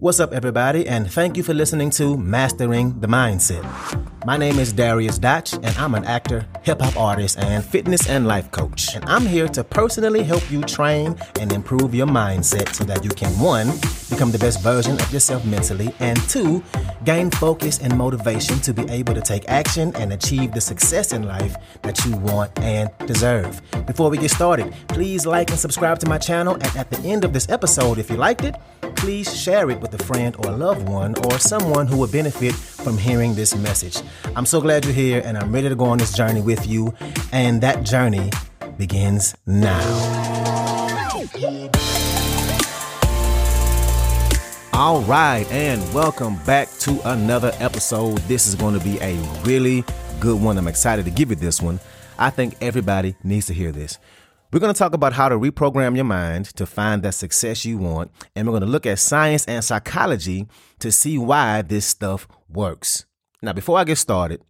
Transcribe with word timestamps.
What's 0.00 0.18
up, 0.18 0.32
everybody, 0.32 0.88
and 0.88 1.12
thank 1.12 1.36
you 1.36 1.42
for 1.42 1.52
listening 1.52 1.90
to 1.90 2.16
Mastering 2.16 2.98
the 3.00 3.06
Mindset. 3.06 3.62
My 4.24 4.38
name 4.38 4.58
is 4.58 4.72
Darius 4.72 5.18
Dotch, 5.18 5.52
and 5.52 5.76
I'm 5.76 5.94
an 5.94 6.06
actor, 6.06 6.46
hip 6.62 6.80
hop 6.80 6.96
artist, 6.96 7.38
and 7.38 7.62
fitness 7.62 8.08
and 8.08 8.26
life 8.26 8.50
coach. 8.50 8.96
And 8.96 9.04
I'm 9.04 9.26
here 9.26 9.46
to 9.48 9.62
personally 9.62 10.22
help 10.22 10.50
you 10.50 10.62
train 10.62 11.16
and 11.38 11.52
improve 11.52 11.94
your 11.94 12.06
mindset 12.06 12.74
so 12.74 12.84
that 12.84 13.04
you 13.04 13.10
can, 13.10 13.38
one, 13.38 13.68
become 14.10 14.30
the 14.30 14.38
best 14.38 14.60
version 14.60 15.00
of 15.00 15.12
yourself 15.12 15.44
mentally, 15.44 15.94
and 16.00 16.20
two, 16.28 16.62
gain 17.04 17.30
focus 17.30 17.78
and 17.78 17.96
motivation 17.96 18.58
to 18.60 18.74
be 18.74 18.82
able 18.90 19.14
to 19.14 19.20
take 19.20 19.48
action 19.48 19.94
and 19.96 20.12
achieve 20.12 20.52
the 20.52 20.60
success 20.60 21.12
in 21.12 21.22
life 21.22 21.56
that 21.82 22.04
you 22.04 22.16
want 22.16 22.50
and 22.58 22.90
deserve. 23.06 23.62
Before 23.86 24.10
we 24.10 24.18
get 24.18 24.30
started, 24.30 24.74
please 24.88 25.24
like 25.24 25.50
and 25.50 25.58
subscribe 25.58 25.98
to 26.00 26.08
my 26.08 26.18
channel. 26.18 26.54
And 26.54 26.76
at 26.76 26.90
the 26.90 26.98
end 27.08 27.24
of 27.24 27.32
this 27.32 27.48
episode, 27.48 27.98
if 27.98 28.10
you 28.10 28.16
liked 28.16 28.44
it, 28.44 28.56
please 28.96 29.34
share 29.34 29.70
it 29.70 29.80
with 29.80 29.94
a 29.94 30.04
friend 30.04 30.36
or 30.40 30.50
a 30.50 30.56
loved 30.56 30.88
one 30.88 31.14
or 31.24 31.38
someone 31.38 31.86
who 31.86 31.96
would 31.98 32.12
benefit 32.12 32.54
from 32.54 32.98
hearing 32.98 33.34
this 33.34 33.56
message. 33.56 34.02
I'm 34.36 34.46
so 34.46 34.60
glad 34.60 34.84
you're 34.84 34.92
here 34.92 35.22
and 35.24 35.38
I'm 35.38 35.52
ready 35.52 35.68
to 35.68 35.74
go 35.74 35.86
on 35.86 35.98
this 35.98 36.12
journey 36.12 36.42
with 36.42 36.66
you. 36.66 36.92
And 37.32 37.62
that 37.62 37.82
journey 37.84 38.30
begins 38.76 39.34
now. 39.46 39.80
All 44.80 45.02
right, 45.02 45.46
and 45.52 45.82
welcome 45.92 46.38
back 46.44 46.66
to 46.78 46.98
another 47.10 47.52
episode. 47.58 48.16
This 48.20 48.46
is 48.46 48.54
going 48.54 48.78
to 48.78 48.82
be 48.82 48.98
a 49.00 49.14
really 49.44 49.84
good 50.20 50.40
one. 50.40 50.56
I'm 50.56 50.68
excited 50.68 51.04
to 51.04 51.10
give 51.10 51.28
you 51.28 51.36
this 51.36 51.60
one. 51.60 51.78
I 52.18 52.30
think 52.30 52.56
everybody 52.62 53.14
needs 53.22 53.44
to 53.48 53.52
hear 53.52 53.72
this. 53.72 53.98
We're 54.50 54.60
going 54.60 54.72
to 54.72 54.78
talk 54.78 54.94
about 54.94 55.12
how 55.12 55.28
to 55.28 55.36
reprogram 55.36 55.96
your 55.96 56.06
mind 56.06 56.46
to 56.56 56.64
find 56.64 57.02
that 57.02 57.12
success 57.12 57.66
you 57.66 57.76
want. 57.76 58.10
And 58.34 58.48
we're 58.48 58.52
going 58.52 58.62
to 58.62 58.68
look 58.68 58.86
at 58.86 58.98
science 59.00 59.44
and 59.44 59.62
psychology 59.62 60.48
to 60.78 60.90
see 60.90 61.18
why 61.18 61.60
this 61.60 61.84
stuff 61.84 62.26
works. 62.48 63.04
Now, 63.42 63.52
before 63.52 63.76
I 63.76 63.84
get 63.84 63.98
started, 63.98 64.40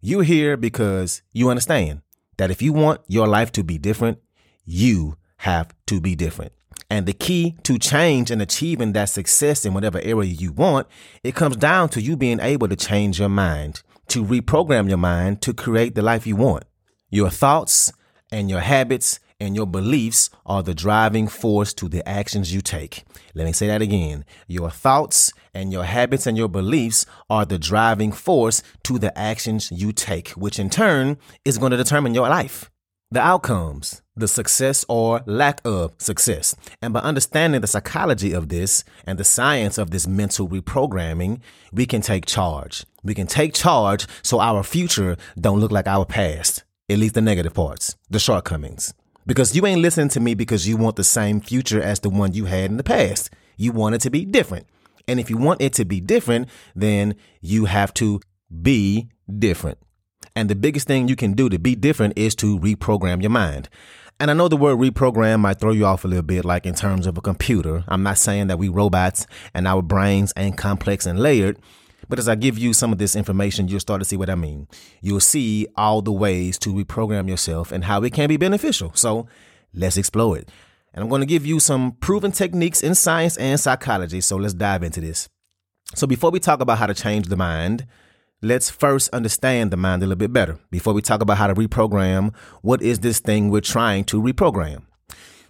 you're 0.00 0.22
here 0.22 0.56
because 0.56 1.22
you 1.32 1.50
understand 1.50 2.02
that 2.36 2.52
if 2.52 2.62
you 2.62 2.72
want 2.72 3.00
your 3.08 3.26
life 3.26 3.50
to 3.50 3.64
be 3.64 3.78
different, 3.78 4.20
you 4.64 5.16
have 5.38 5.74
to 5.86 6.00
be 6.00 6.14
different. 6.14 6.52
And 6.94 7.06
the 7.06 7.12
key 7.12 7.56
to 7.64 7.76
change 7.76 8.30
and 8.30 8.40
achieving 8.40 8.92
that 8.92 9.08
success 9.08 9.64
in 9.64 9.74
whatever 9.74 9.98
area 9.98 10.30
you 10.30 10.52
want, 10.52 10.86
it 11.24 11.34
comes 11.34 11.56
down 11.56 11.88
to 11.88 12.00
you 12.00 12.16
being 12.16 12.38
able 12.38 12.68
to 12.68 12.76
change 12.76 13.18
your 13.18 13.28
mind, 13.28 13.82
to 14.10 14.24
reprogram 14.24 14.88
your 14.88 14.98
mind 14.98 15.42
to 15.42 15.52
create 15.52 15.96
the 15.96 16.02
life 16.02 16.24
you 16.24 16.36
want. 16.36 16.62
Your 17.10 17.30
thoughts 17.30 17.92
and 18.30 18.48
your 18.48 18.60
habits 18.60 19.18
and 19.40 19.56
your 19.56 19.66
beliefs 19.66 20.30
are 20.46 20.62
the 20.62 20.72
driving 20.72 21.26
force 21.26 21.74
to 21.74 21.88
the 21.88 22.08
actions 22.08 22.54
you 22.54 22.60
take. 22.60 23.02
Let 23.34 23.46
me 23.46 23.52
say 23.52 23.66
that 23.66 23.82
again. 23.82 24.24
Your 24.46 24.70
thoughts 24.70 25.32
and 25.52 25.72
your 25.72 25.82
habits 25.82 26.28
and 26.28 26.38
your 26.38 26.48
beliefs 26.48 27.06
are 27.28 27.44
the 27.44 27.58
driving 27.58 28.12
force 28.12 28.62
to 28.84 29.00
the 29.00 29.18
actions 29.18 29.72
you 29.72 29.90
take, 29.90 30.28
which 30.36 30.60
in 30.60 30.70
turn 30.70 31.16
is 31.44 31.58
going 31.58 31.72
to 31.72 31.76
determine 31.76 32.14
your 32.14 32.28
life. 32.28 32.70
The 33.10 33.20
outcomes, 33.20 34.00
the 34.16 34.28
success 34.28 34.84
or 34.88 35.22
lack 35.26 35.60
of 35.64 35.94
success. 35.98 36.54
And 36.80 36.94
by 36.94 37.00
understanding 37.00 37.60
the 37.60 37.66
psychology 37.66 38.32
of 38.32 38.48
this 38.48 38.84
and 39.06 39.18
the 39.18 39.24
science 39.24 39.78
of 39.78 39.90
this 39.90 40.06
mental 40.06 40.48
reprogramming, 40.48 41.40
we 41.72 41.86
can 41.86 42.00
take 42.00 42.26
charge. 42.26 42.84
We 43.02 43.14
can 43.14 43.26
take 43.26 43.54
charge 43.54 44.06
so 44.22 44.40
our 44.40 44.62
future 44.62 45.16
don't 45.38 45.60
look 45.60 45.72
like 45.72 45.88
our 45.88 46.04
past, 46.04 46.64
at 46.88 46.98
least 46.98 47.14
the 47.14 47.20
negative 47.20 47.54
parts, 47.54 47.96
the 48.08 48.18
shortcomings. 48.18 48.94
Because 49.26 49.56
you 49.56 49.66
ain't 49.66 49.80
listening 49.80 50.10
to 50.10 50.20
me 50.20 50.34
because 50.34 50.68
you 50.68 50.76
want 50.76 50.96
the 50.96 51.04
same 51.04 51.40
future 51.40 51.82
as 51.82 52.00
the 52.00 52.10
one 52.10 52.34
you 52.34 52.44
had 52.44 52.70
in 52.70 52.76
the 52.76 52.84
past. 52.84 53.30
You 53.56 53.72
want 53.72 53.94
it 53.94 54.00
to 54.02 54.10
be 54.10 54.24
different. 54.24 54.66
And 55.08 55.18
if 55.18 55.28
you 55.30 55.36
want 55.36 55.60
it 55.60 55.72
to 55.74 55.84
be 55.84 56.00
different, 56.00 56.48
then 56.74 57.14
you 57.40 57.64
have 57.64 57.92
to 57.94 58.20
be 58.62 59.08
different. 59.38 59.78
And 60.36 60.48
the 60.50 60.54
biggest 60.54 60.86
thing 60.86 61.08
you 61.08 61.16
can 61.16 61.34
do 61.34 61.48
to 61.48 61.58
be 61.58 61.74
different 61.74 62.18
is 62.18 62.34
to 62.36 62.58
reprogram 62.58 63.22
your 63.22 63.30
mind. 63.30 63.68
And 64.20 64.30
I 64.30 64.34
know 64.34 64.48
the 64.48 64.56
word 64.56 64.78
reprogram 64.78 65.40
might 65.40 65.58
throw 65.58 65.72
you 65.72 65.86
off 65.86 66.04
a 66.04 66.08
little 66.08 66.22
bit, 66.22 66.44
like 66.44 66.66
in 66.66 66.74
terms 66.74 67.06
of 67.06 67.18
a 67.18 67.20
computer. 67.20 67.84
I'm 67.88 68.02
not 68.02 68.18
saying 68.18 68.46
that 68.46 68.58
we 68.58 68.68
robots 68.68 69.26
and 69.52 69.66
our 69.66 69.82
brains 69.82 70.32
ain't 70.36 70.56
complex 70.56 71.04
and 71.04 71.18
layered, 71.18 71.58
but 72.08 72.18
as 72.18 72.28
I 72.28 72.34
give 72.34 72.56
you 72.56 72.72
some 72.74 72.92
of 72.92 72.98
this 72.98 73.16
information, 73.16 73.66
you'll 73.68 73.80
start 73.80 74.00
to 74.00 74.04
see 74.04 74.16
what 74.16 74.30
I 74.30 74.34
mean. 74.34 74.68
You'll 75.00 75.20
see 75.20 75.66
all 75.76 76.00
the 76.00 76.12
ways 76.12 76.58
to 76.60 76.70
reprogram 76.72 77.28
yourself 77.28 77.72
and 77.72 77.84
how 77.84 78.02
it 78.02 78.12
can 78.12 78.28
be 78.28 78.36
beneficial. 78.36 78.92
So 78.94 79.26
let's 79.72 79.96
explore 79.96 80.38
it. 80.38 80.48
And 80.92 81.02
I'm 81.02 81.08
going 81.08 81.22
to 81.22 81.26
give 81.26 81.44
you 81.44 81.58
some 81.58 81.92
proven 81.92 82.30
techniques 82.30 82.82
in 82.82 82.94
science 82.94 83.36
and 83.36 83.58
psychology. 83.58 84.20
So 84.20 84.36
let's 84.36 84.54
dive 84.54 84.84
into 84.84 85.00
this. 85.00 85.28
So 85.96 86.06
before 86.06 86.30
we 86.30 86.38
talk 86.38 86.60
about 86.60 86.78
how 86.78 86.86
to 86.86 86.94
change 86.94 87.26
the 87.26 87.36
mind, 87.36 87.86
let's 88.44 88.70
first 88.70 89.08
understand 89.12 89.70
the 89.70 89.76
mind 89.76 90.02
a 90.02 90.06
little 90.06 90.18
bit 90.18 90.32
better. 90.32 90.58
Before 90.70 90.94
we 90.94 91.02
talk 91.02 91.22
about 91.22 91.38
how 91.38 91.46
to 91.46 91.54
reprogram, 91.54 92.34
what 92.62 92.82
is 92.82 93.00
this 93.00 93.18
thing 93.18 93.50
we're 93.50 93.60
trying 93.60 94.04
to 94.04 94.22
reprogram? 94.22 94.82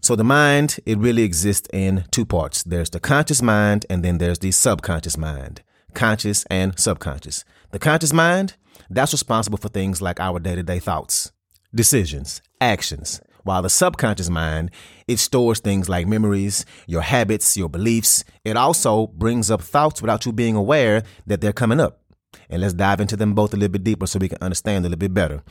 So 0.00 0.16
the 0.16 0.24
mind, 0.24 0.78
it 0.86 0.98
really 0.98 1.22
exists 1.22 1.68
in 1.72 2.04
two 2.10 2.24
parts. 2.24 2.62
There's 2.62 2.90
the 2.90 3.00
conscious 3.00 3.42
mind 3.42 3.86
and 3.88 4.04
then 4.04 4.18
there's 4.18 4.38
the 4.38 4.50
subconscious 4.50 5.16
mind 5.16 5.62
conscious, 5.94 6.44
and 6.50 6.78
subconscious. 6.78 7.44
The 7.70 7.78
conscious 7.78 8.12
mind, 8.12 8.56
that's 8.90 9.12
responsible 9.12 9.58
for 9.58 9.68
things 9.68 10.02
like 10.02 10.20
our 10.20 10.38
day 10.38 10.54
to 10.56 10.62
day 10.62 10.78
thoughts, 10.78 11.32
decisions, 11.74 12.42
actions. 12.60 13.20
While 13.44 13.62
the 13.62 13.70
subconscious 13.70 14.30
mind, 14.30 14.70
it 15.06 15.18
stores 15.18 15.60
things 15.60 15.88
like 15.88 16.06
memories, 16.06 16.64
your 16.86 17.02
habits, 17.02 17.56
your 17.56 17.68
beliefs. 17.68 18.24
It 18.42 18.56
also 18.56 19.08
brings 19.08 19.50
up 19.50 19.60
thoughts 19.60 20.00
without 20.00 20.24
you 20.24 20.32
being 20.32 20.56
aware 20.56 21.02
that 21.26 21.40
they're 21.40 21.52
coming 21.52 21.80
up. 21.80 22.00
And 22.48 22.62
let's 22.62 22.74
dive 22.74 23.00
into 23.00 23.16
them 23.16 23.34
both 23.34 23.52
a 23.52 23.56
little 23.56 23.72
bit 23.72 23.84
deeper 23.84 24.06
so 24.06 24.18
we 24.18 24.28
can 24.28 24.38
understand 24.40 24.84
a 24.84 24.88
little 24.88 24.98
bit 24.98 25.14
better. 25.14 25.42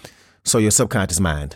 So, 0.44 0.58
your 0.58 0.72
subconscious 0.72 1.20
mind, 1.20 1.56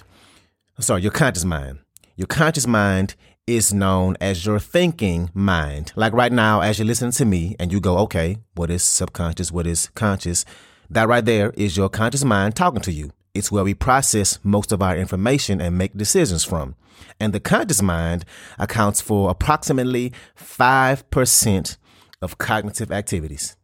sorry, 0.79 1.01
your 1.01 1.11
conscious 1.11 1.45
mind. 1.45 1.79
Your 2.15 2.27
conscious 2.27 2.65
mind 2.65 3.15
is 3.45 3.73
known 3.73 4.17
as 4.19 4.45
your 4.45 4.59
thinking 4.59 5.29
mind. 5.33 5.93
Like 5.95 6.13
right 6.13 6.31
now, 6.31 6.61
as 6.61 6.79
you 6.79 6.85
listen 6.85 7.11
to 7.11 7.25
me 7.25 7.55
and 7.59 7.71
you 7.71 7.79
go, 7.79 7.97
okay, 7.99 8.37
what 8.55 8.69
is 8.69 8.83
subconscious? 8.83 9.51
What 9.51 9.65
is 9.65 9.89
conscious? 9.95 10.43
That 10.89 11.07
right 11.07 11.23
there 11.23 11.51
is 11.51 11.77
your 11.77 11.89
conscious 11.89 12.25
mind 12.25 12.55
talking 12.55 12.81
to 12.81 12.91
you. 12.91 13.11
It's 13.33 13.51
where 13.51 13.63
we 13.63 13.73
process 13.73 14.39
most 14.43 14.71
of 14.71 14.81
our 14.81 14.97
information 14.97 15.61
and 15.61 15.77
make 15.77 15.95
decisions 15.95 16.43
from. 16.43 16.75
And 17.19 17.33
the 17.33 17.39
conscious 17.39 17.81
mind 17.81 18.25
accounts 18.57 18.99
for 18.99 19.29
approximately 19.29 20.11
5% 20.37 21.77
of 22.21 22.37
cognitive 22.37 22.91
activities. 22.91 23.55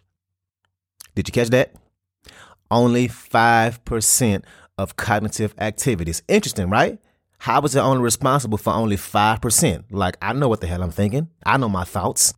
Did 1.16 1.28
you 1.28 1.32
catch 1.32 1.50
that? 1.50 1.74
Only 2.72 3.08
5% 3.08 4.44
of 4.78 4.96
cognitive 4.96 5.54
activities. 5.58 6.24
Interesting, 6.28 6.70
right? 6.70 7.00
How 7.40 7.62
is 7.62 7.76
it 7.76 7.80
only 7.80 8.02
responsible 8.02 8.58
for 8.58 8.74
only 8.74 8.96
5%? 8.96 9.84
Like, 9.92 10.18
I 10.22 10.34
know 10.34 10.48
what 10.48 10.62
the 10.62 10.68
hell 10.68 10.82
I'm 10.82 10.92
thinking. 10.92 11.30
I 11.46 11.58
know 11.58 11.70
my 11.70 11.84
thoughts. 11.84 12.34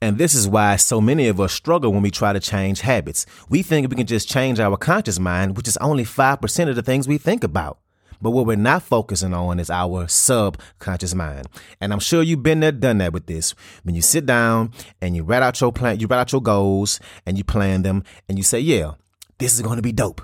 And 0.00 0.18
this 0.18 0.34
is 0.34 0.46
why 0.46 0.76
so 0.76 1.00
many 1.00 1.26
of 1.26 1.40
us 1.40 1.52
struggle 1.52 1.92
when 1.92 2.02
we 2.02 2.10
try 2.10 2.32
to 2.32 2.40
change 2.40 2.82
habits. 2.82 3.26
We 3.48 3.62
think 3.62 3.88
we 3.88 3.96
can 3.96 4.06
just 4.06 4.28
change 4.28 4.60
our 4.60 4.76
conscious 4.76 5.18
mind, 5.18 5.56
which 5.56 5.66
is 5.66 5.76
only 5.78 6.04
5% 6.04 6.68
of 6.68 6.76
the 6.76 6.82
things 6.82 7.08
we 7.08 7.18
think 7.18 7.42
about. 7.42 7.78
But 8.20 8.30
what 8.30 8.46
we're 8.46 8.56
not 8.56 8.82
focusing 8.82 9.34
on 9.34 9.60
is 9.60 9.70
our 9.70 10.08
subconscious 10.08 11.14
mind. 11.14 11.46
And 11.80 11.92
I'm 11.92 12.00
sure 12.00 12.22
you've 12.22 12.42
been 12.42 12.60
there, 12.60 12.72
done 12.72 12.98
that 12.98 13.12
with 13.12 13.26
this. 13.26 13.54
When 13.82 13.94
you 13.94 14.02
sit 14.02 14.26
down 14.26 14.72
and 15.00 15.14
you 15.14 15.22
write 15.22 15.42
out 15.42 15.60
your 15.60 15.72
plan, 15.72 16.00
you 16.00 16.06
write 16.06 16.20
out 16.20 16.32
your 16.32 16.42
goals 16.42 17.00
and 17.26 17.38
you 17.38 17.44
plan 17.44 17.82
them 17.82 18.02
and 18.28 18.38
you 18.38 18.44
say, 18.44 18.60
yeah, 18.60 18.94
this 19.38 19.54
is 19.54 19.62
going 19.62 19.76
to 19.76 19.82
be 19.82 19.92
dope. 19.92 20.20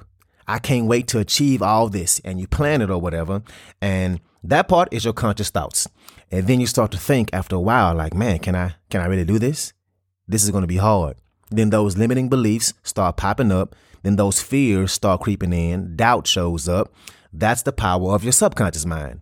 I 0.46 0.58
can't 0.58 0.86
wait 0.86 1.08
to 1.08 1.18
achieve 1.18 1.62
all 1.62 1.88
this. 1.88 2.20
And 2.24 2.40
you 2.40 2.46
plan 2.46 2.82
it 2.82 2.90
or 2.90 3.00
whatever. 3.00 3.42
And 3.80 4.20
that 4.42 4.68
part 4.68 4.92
is 4.92 5.04
your 5.04 5.14
conscious 5.14 5.50
thoughts. 5.50 5.88
And 6.30 6.46
then 6.46 6.60
you 6.60 6.66
start 6.66 6.90
to 6.92 6.98
think 6.98 7.30
after 7.32 7.56
a 7.56 7.60
while, 7.60 7.94
like, 7.94 8.14
man, 8.14 8.38
can 8.40 8.54
I 8.54 8.74
can 8.90 9.00
I 9.00 9.06
really 9.06 9.24
do 9.24 9.38
this? 9.38 9.72
This 10.28 10.44
is 10.44 10.50
gonna 10.50 10.66
be 10.66 10.76
hard. 10.76 11.16
Then 11.50 11.70
those 11.70 11.96
limiting 11.96 12.28
beliefs 12.28 12.74
start 12.82 13.16
popping 13.16 13.52
up. 13.52 13.74
Then 14.02 14.16
those 14.16 14.42
fears 14.42 14.92
start 14.92 15.22
creeping 15.22 15.52
in. 15.52 15.96
Doubt 15.96 16.26
shows 16.26 16.68
up. 16.68 16.92
That's 17.36 17.62
the 17.62 17.72
power 17.72 18.12
of 18.12 18.22
your 18.22 18.32
subconscious 18.32 18.86
mind. 18.86 19.20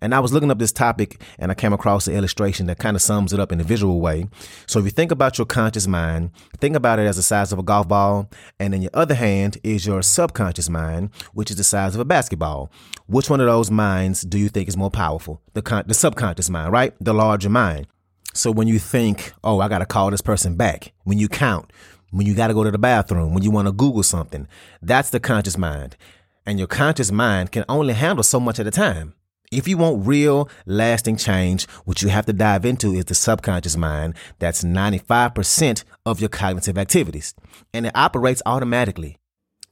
And 0.00 0.14
I 0.14 0.20
was 0.20 0.32
looking 0.32 0.50
up 0.50 0.58
this 0.58 0.72
topic 0.72 1.20
and 1.38 1.50
I 1.50 1.54
came 1.54 1.72
across 1.72 2.06
an 2.06 2.14
illustration 2.14 2.66
that 2.66 2.78
kind 2.78 2.96
of 2.96 3.02
sums 3.02 3.32
it 3.32 3.40
up 3.40 3.52
in 3.52 3.60
a 3.60 3.64
visual 3.64 4.00
way. 4.00 4.26
So 4.66 4.78
if 4.78 4.84
you 4.84 4.90
think 4.90 5.10
about 5.10 5.38
your 5.38 5.46
conscious 5.46 5.86
mind, 5.86 6.30
think 6.58 6.76
about 6.76 6.98
it 6.98 7.06
as 7.06 7.16
the 7.16 7.22
size 7.22 7.52
of 7.52 7.58
a 7.58 7.62
golf 7.62 7.88
ball. 7.88 8.28
And 8.58 8.74
in 8.74 8.82
your 8.82 8.90
other 8.94 9.14
hand 9.14 9.58
is 9.62 9.86
your 9.86 10.02
subconscious 10.02 10.68
mind, 10.68 11.10
which 11.34 11.50
is 11.50 11.56
the 11.56 11.64
size 11.64 11.94
of 11.94 12.00
a 12.00 12.04
basketball. 12.04 12.70
Which 13.06 13.30
one 13.30 13.40
of 13.40 13.46
those 13.46 13.70
minds 13.70 14.22
do 14.22 14.38
you 14.38 14.48
think 14.48 14.68
is 14.68 14.76
more 14.76 14.90
powerful? 14.90 15.40
The, 15.54 15.62
con- 15.62 15.84
the 15.86 15.94
subconscious 15.94 16.50
mind, 16.50 16.72
right? 16.72 16.94
The 17.00 17.14
larger 17.14 17.50
mind. 17.50 17.86
So 18.34 18.50
when 18.50 18.66
you 18.66 18.78
think, 18.78 19.32
oh, 19.44 19.60
I 19.60 19.68
got 19.68 19.80
to 19.80 19.86
call 19.86 20.10
this 20.10 20.22
person 20.22 20.56
back, 20.56 20.92
when 21.04 21.18
you 21.18 21.28
count, 21.28 21.70
when 22.10 22.26
you 22.26 22.34
got 22.34 22.48
to 22.48 22.54
go 22.54 22.64
to 22.64 22.70
the 22.70 22.78
bathroom, 22.78 23.34
when 23.34 23.42
you 23.42 23.50
want 23.50 23.68
to 23.68 23.72
Google 23.72 24.02
something, 24.02 24.46
that's 24.80 25.10
the 25.10 25.20
conscious 25.20 25.58
mind. 25.58 25.96
And 26.44 26.58
your 26.58 26.68
conscious 26.68 27.12
mind 27.12 27.52
can 27.52 27.64
only 27.68 27.94
handle 27.94 28.24
so 28.24 28.40
much 28.40 28.58
at 28.58 28.66
a 28.66 28.70
time. 28.70 29.14
If 29.52 29.68
you 29.68 29.76
want 29.76 30.06
real, 30.06 30.48
lasting 30.64 31.18
change, 31.18 31.68
what 31.84 32.00
you 32.00 32.08
have 32.08 32.24
to 32.26 32.32
dive 32.32 32.64
into 32.64 32.94
is 32.94 33.04
the 33.04 33.14
subconscious 33.14 33.76
mind. 33.76 34.14
That's 34.38 34.64
95% 34.64 35.84
of 36.06 36.20
your 36.20 36.30
cognitive 36.30 36.78
activities. 36.78 37.34
And 37.74 37.86
it 37.86 37.94
operates 37.94 38.42
automatically. 38.46 39.18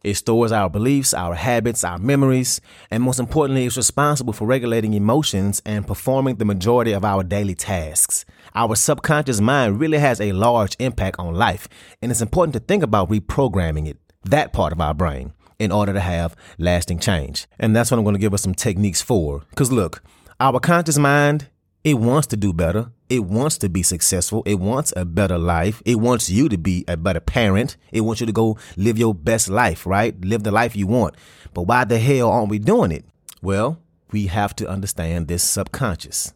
It 0.05 0.15
stores 0.15 0.53
our 0.53 0.71
beliefs, 0.71 1.13
our 1.13 1.35
habits, 1.35 1.83
our 1.83 1.99
memories, 1.99 2.61
and 2.91 3.03
most 3.03 3.19
importantly, 3.19 3.67
it's 3.67 3.77
responsible 3.77 4.33
for 4.33 4.47
regulating 4.47 4.95
emotions 4.95 5.61
and 5.67 5.87
performing 5.87 6.37
the 6.37 6.45
majority 6.45 6.93
of 6.93 7.05
our 7.05 7.23
daily 7.23 7.55
tasks. 7.55 8.25
Our 8.55 8.77
subconscious 8.77 9.41
mind 9.41 9.81
really 9.81 9.99
has 9.99 10.21
a 10.21 10.33
large 10.33 10.77
impact 10.79 11.17
on 11.19 11.35
life, 11.35 11.69
and 12.01 12.11
it's 12.11 12.23
important 12.23 12.55
to 12.55 12.61
think 12.61 12.83
about 12.83 13.11
reprogramming 13.11 13.89
it, 13.89 13.99
that 14.25 14.53
part 14.53 14.73
of 14.73 14.81
our 14.81 14.95
brain 14.95 15.35
in 15.61 15.71
order 15.71 15.93
to 15.93 16.01
have 16.01 16.35
lasting 16.59 16.99
change. 16.99 17.47
And 17.61 17.77
that's 17.77 17.91
what 17.91 17.99
I'm 17.99 18.05
going 18.05 18.15
to 18.15 18.21
give 18.21 18.35
us 18.35 18.43
some 18.43 18.55
techniques 18.55 19.03
for. 19.03 19.45
Because 19.51 19.71
look, 19.71 20.03
our 20.41 20.59
conscious 20.59 20.99
mind, 20.99 21.49
it 21.85 21.95
wants 21.95 22.27
to 22.29 22.37
do 22.37 22.53
better. 22.53 22.91
It 23.09 23.21
wants 23.21 23.59
to 23.59 23.69
be 23.69 23.83
successful. 23.83 24.43
It 24.47 24.57
wants 24.57 24.93
a 24.97 25.05
better 25.05 25.39
life. 25.39 25.83
It 25.85 25.97
wants 25.97 26.31
you 26.31 26.49
to 26.49 26.57
be 26.57 26.85
a 26.89 26.97
better 26.97 27.21
parent. 27.21 27.77
It 27.93 28.01
wants 28.01 28.21
you 28.21 28.27
to 28.27 28.33
go 28.33 28.59
live 28.77 28.99
your 28.99 29.15
best 29.15 29.49
life, 29.49 29.87
right? 29.87 30.19
Live 30.25 30.43
the 30.43 30.51
life 30.51 30.75
you 30.75 30.87
want. 30.87 31.15
But 31.53 31.63
why 31.63 31.85
the 31.85 31.99
hell 31.99 32.31
aren't 32.31 32.51
we 32.51 32.59
doing 32.59 32.91
it? 32.91 33.05
Well, 33.43 33.79
we 34.11 34.27
have 34.27 34.57
to 34.57 34.69
understand 34.69 35.29
this 35.29 35.43
subconscious. 35.43 36.33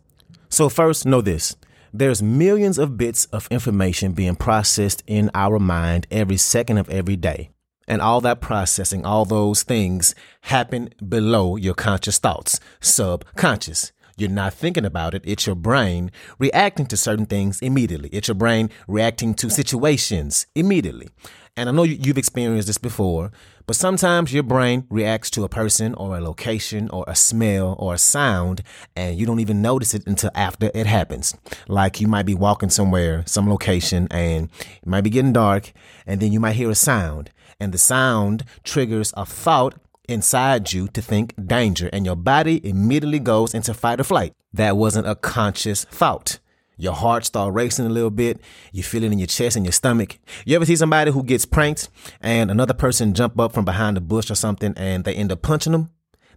So 0.50 0.68
first, 0.68 1.06
know 1.06 1.20
this. 1.20 1.56
There's 1.92 2.22
millions 2.22 2.76
of 2.76 2.98
bits 2.98 3.26
of 3.26 3.48
information 3.50 4.12
being 4.12 4.36
processed 4.36 5.02
in 5.06 5.30
our 5.34 5.58
mind 5.58 6.06
every 6.10 6.36
second 6.36 6.78
of 6.78 6.90
every 6.90 7.16
day. 7.16 7.50
And 7.86 8.00
all 8.00 8.20
that 8.22 8.40
processing, 8.40 9.04
all 9.04 9.24
those 9.24 9.62
things 9.62 10.14
happen 10.42 10.90
below 11.06 11.56
your 11.56 11.74
conscious 11.74 12.18
thoughts, 12.18 12.60
subconscious. 12.80 13.92
You're 14.16 14.30
not 14.30 14.54
thinking 14.54 14.84
about 14.84 15.14
it. 15.14 15.22
It's 15.24 15.46
your 15.46 15.56
brain 15.56 16.12
reacting 16.38 16.86
to 16.86 16.96
certain 16.96 17.26
things 17.26 17.60
immediately. 17.60 18.08
It's 18.10 18.28
your 18.28 18.36
brain 18.36 18.70
reacting 18.86 19.34
to 19.34 19.50
situations 19.50 20.46
immediately. 20.54 21.08
And 21.56 21.68
I 21.68 21.72
know 21.72 21.84
you've 21.84 22.18
experienced 22.18 22.66
this 22.66 22.78
before, 22.78 23.30
but 23.66 23.76
sometimes 23.76 24.32
your 24.32 24.42
brain 24.42 24.86
reacts 24.90 25.30
to 25.30 25.44
a 25.44 25.48
person 25.48 25.94
or 25.94 26.16
a 26.16 26.20
location 26.20 26.90
or 26.90 27.04
a 27.06 27.14
smell 27.14 27.76
or 27.78 27.94
a 27.94 27.98
sound, 27.98 28.62
and 28.96 29.16
you 29.16 29.24
don't 29.24 29.40
even 29.40 29.62
notice 29.62 29.94
it 29.94 30.06
until 30.06 30.30
after 30.34 30.70
it 30.74 30.86
happens. 30.86 31.34
Like 31.68 32.00
you 32.00 32.08
might 32.08 32.26
be 32.26 32.34
walking 32.34 32.70
somewhere, 32.70 33.22
some 33.26 33.48
location, 33.48 34.08
and 34.10 34.50
it 34.60 34.86
might 34.86 35.02
be 35.02 35.10
getting 35.10 35.32
dark, 35.32 35.72
and 36.06 36.20
then 36.20 36.32
you 36.32 36.40
might 36.40 36.56
hear 36.56 36.70
a 36.70 36.74
sound 36.74 37.30
and 37.64 37.72
the 37.72 37.78
sound 37.78 38.44
triggers 38.62 39.12
a 39.16 39.26
thought 39.26 39.74
inside 40.08 40.72
you 40.72 40.86
to 40.88 41.00
think 41.00 41.34
danger, 41.46 41.88
and 41.92 42.04
your 42.04 42.14
body 42.14 42.64
immediately 42.64 43.18
goes 43.18 43.54
into 43.54 43.74
fight 43.74 44.00
or 44.00 44.04
flight. 44.04 44.34
That 44.52 44.76
wasn't 44.76 45.08
a 45.08 45.14
conscious 45.14 45.84
thought. 45.84 46.38
Your 46.76 46.92
heart 46.92 47.24
start 47.24 47.54
racing 47.54 47.86
a 47.86 47.88
little 47.88 48.10
bit. 48.10 48.40
You 48.72 48.82
feel 48.82 49.04
it 49.04 49.12
in 49.12 49.18
your 49.18 49.28
chest 49.28 49.56
and 49.56 49.64
your 49.64 49.72
stomach. 49.72 50.18
You 50.44 50.56
ever 50.56 50.66
see 50.66 50.76
somebody 50.76 51.10
who 51.10 51.22
gets 51.22 51.46
pranked 51.46 51.88
and 52.20 52.50
another 52.50 52.74
person 52.74 53.14
jump 53.14 53.38
up 53.38 53.52
from 53.52 53.64
behind 53.64 53.96
a 53.96 54.00
bush 54.00 54.30
or 54.30 54.34
something 54.34 54.74
and 54.76 55.04
they 55.04 55.14
end 55.14 55.32
up 55.32 55.40
punching 55.40 55.72
them? 55.72 55.90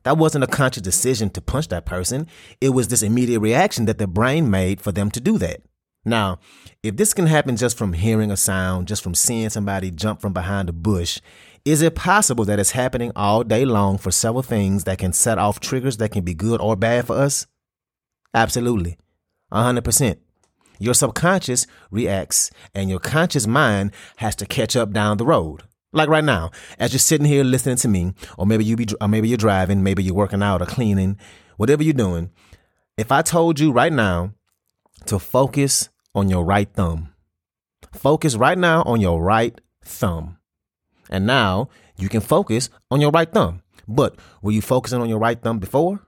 That 0.03 0.17
wasn't 0.17 0.43
a 0.43 0.47
conscious 0.47 0.83
decision 0.83 1.31
to 1.31 1.41
punch 1.41 1.67
that 1.69 1.85
person. 1.85 2.27
It 2.61 2.69
was 2.69 2.87
this 2.87 3.01
immediate 3.01 3.39
reaction 3.39 3.85
that 3.85 3.97
the 3.97 4.07
brain 4.07 4.49
made 4.49 4.79
for 4.79 4.91
them 4.91 5.11
to 5.11 5.19
do 5.19 5.37
that. 5.39 5.61
Now, 6.07 6.39
if 6.83 6.95
this 6.95 7.13
can 7.13 7.27
happen 7.27 7.57
just 7.57 7.77
from 7.77 7.91
hearing 7.91 8.31
a 8.31 8.37
sound, 8.37 8.87
just 8.87 9.03
from 9.03 9.13
seeing 9.13 9.49
somebody 9.49 9.91
jump 9.91 10.21
from 10.21 10.31
behind 10.31 10.69
a 10.69 10.71
bush, 10.71 11.19
is 11.65 11.81
it 11.81 11.95
possible 11.95 12.45
that 12.45 12.59
it's 12.59 12.71
happening 12.71 13.11
all 13.13 13.43
day 13.43 13.65
long 13.65 13.97
for 13.97 14.09
several 14.09 14.41
things 14.41 14.85
that 14.85 14.99
can 14.99 15.11
set 15.11 15.37
off 15.37 15.59
triggers 15.59 15.97
that 15.97 16.13
can 16.13 16.23
be 16.23 16.33
good 16.33 16.61
or 16.61 16.77
bad 16.77 17.07
for 17.07 17.17
us? 17.17 17.45
Absolutely. 18.33 18.97
100%. 19.51 20.17
Your 20.79 20.93
subconscious 20.93 21.67
reacts 21.91 22.51
and 22.73 22.89
your 22.89 22.99
conscious 22.99 23.45
mind 23.45 23.91
has 24.15 24.33
to 24.37 24.45
catch 24.45 24.77
up 24.77 24.93
down 24.93 25.17
the 25.17 25.25
road. 25.25 25.63
Like 25.91 26.07
right 26.07 26.23
now, 26.23 26.51
as 26.79 26.93
you're 26.93 26.99
sitting 26.99 27.27
here 27.27 27.43
listening 27.43 27.75
to 27.77 27.89
me, 27.89 28.13
or 28.37 28.45
maybe 28.45 28.63
you 28.63 28.77
be, 28.77 28.87
or 29.01 29.09
maybe 29.09 29.27
you're 29.27 29.37
driving, 29.37 29.83
maybe 29.83 30.03
you're 30.03 30.15
working 30.15 30.41
out 30.41 30.61
or 30.61 30.65
cleaning, 30.67 31.17
whatever 31.57 31.83
you're 31.83 31.93
doing. 31.93 32.29
If 32.95 33.11
I 33.11 33.21
told 33.21 33.59
you 33.59 33.73
right 33.73 33.91
now 33.91 34.31
to 35.07 35.19
focus 35.19 35.89
on 36.17 36.29
your 36.29 36.43
right 36.43 36.67
thumb. 36.73 37.13
Focus 37.93 38.35
right 38.35 38.57
now 38.57 38.81
on 38.83 38.99
your 38.99 39.21
right 39.21 39.61
thumb. 39.85 40.37
And 41.11 41.27
now 41.27 41.69
you 41.95 42.09
can 42.09 42.21
focus 42.21 42.71
on 42.89 42.99
your 42.99 43.11
right 43.11 43.31
thumb. 43.31 43.61
But 43.87 44.15
were 44.41 44.51
you 44.51 44.63
focusing 44.63 44.99
on 44.99 45.09
your 45.09 45.19
right 45.19 45.39
thumb 45.39 45.59
before? 45.59 46.01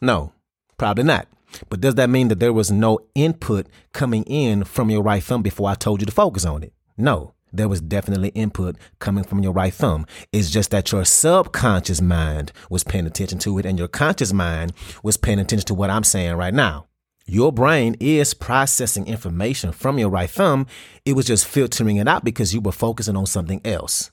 No, 0.00 0.32
probably 0.78 1.02
not. 1.02 1.26
But 1.68 1.80
does 1.80 1.96
that 1.96 2.10
mean 2.10 2.28
that 2.28 2.38
there 2.38 2.52
was 2.52 2.70
no 2.70 3.00
input 3.16 3.66
coming 3.92 4.22
in 4.24 4.62
from 4.62 4.88
your 4.88 5.02
right 5.02 5.22
thumb 5.22 5.42
before 5.42 5.68
I 5.68 5.74
told 5.74 6.00
you 6.00 6.06
to 6.06 6.12
focus 6.12 6.44
on 6.44 6.62
it? 6.62 6.72
No, 6.96 7.34
there 7.52 7.68
was 7.68 7.80
definitely 7.80 8.28
input 8.30 8.76
coming 9.00 9.24
from 9.24 9.40
your 9.40 9.52
right 9.52 9.74
thumb. 9.74 10.06
It's 10.32 10.50
just 10.50 10.70
that 10.70 10.92
your 10.92 11.04
subconscious 11.04 12.00
mind 12.00 12.52
was 12.70 12.84
paying 12.84 13.06
attention 13.06 13.40
to 13.40 13.58
it 13.58 13.66
and 13.66 13.78
your 13.80 13.88
conscious 13.88 14.32
mind 14.32 14.72
was 15.02 15.16
paying 15.16 15.40
attention 15.40 15.66
to 15.66 15.74
what 15.74 15.90
I'm 15.90 16.04
saying 16.04 16.36
right 16.36 16.54
now. 16.54 16.86
Your 17.26 17.52
brain 17.52 17.96
is 18.00 18.34
processing 18.34 19.06
information 19.06 19.72
from 19.72 19.98
your 19.98 20.10
right 20.10 20.28
thumb. 20.28 20.66
It 21.06 21.14
was 21.14 21.24
just 21.24 21.46
filtering 21.46 21.96
it 21.96 22.06
out 22.06 22.22
because 22.22 22.52
you 22.52 22.60
were 22.60 22.70
focusing 22.70 23.16
on 23.16 23.24
something 23.24 23.62
else. 23.64 24.10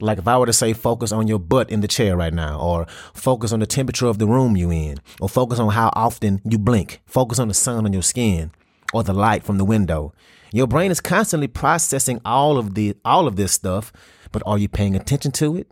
Like 0.00 0.18
if 0.18 0.28
I 0.28 0.38
were 0.38 0.46
to 0.46 0.52
say 0.52 0.72
focus 0.72 1.10
on 1.10 1.26
your 1.26 1.40
butt 1.40 1.70
in 1.70 1.80
the 1.80 1.88
chair 1.88 2.16
right 2.16 2.32
now, 2.32 2.60
or 2.60 2.86
focus 3.14 3.52
on 3.52 3.58
the 3.58 3.66
temperature 3.66 4.06
of 4.06 4.18
the 4.18 4.28
room 4.28 4.56
you 4.56 4.70
in, 4.70 4.98
or 5.20 5.28
focus 5.28 5.58
on 5.58 5.70
how 5.70 5.90
often 5.94 6.40
you 6.44 6.56
blink, 6.56 7.00
focus 7.04 7.40
on 7.40 7.48
the 7.48 7.54
sun 7.54 7.84
on 7.84 7.92
your 7.92 8.02
skin, 8.02 8.52
or 8.92 9.02
the 9.02 9.12
light 9.12 9.42
from 9.42 9.58
the 9.58 9.64
window. 9.64 10.12
Your 10.52 10.68
brain 10.68 10.92
is 10.92 11.00
constantly 11.00 11.48
processing 11.48 12.20
all 12.24 12.58
of 12.58 12.74
the 12.74 12.96
all 13.04 13.26
of 13.26 13.34
this 13.34 13.52
stuff, 13.52 13.92
but 14.30 14.42
are 14.46 14.58
you 14.58 14.68
paying 14.68 14.94
attention 14.94 15.32
to 15.32 15.56
it? 15.56 15.68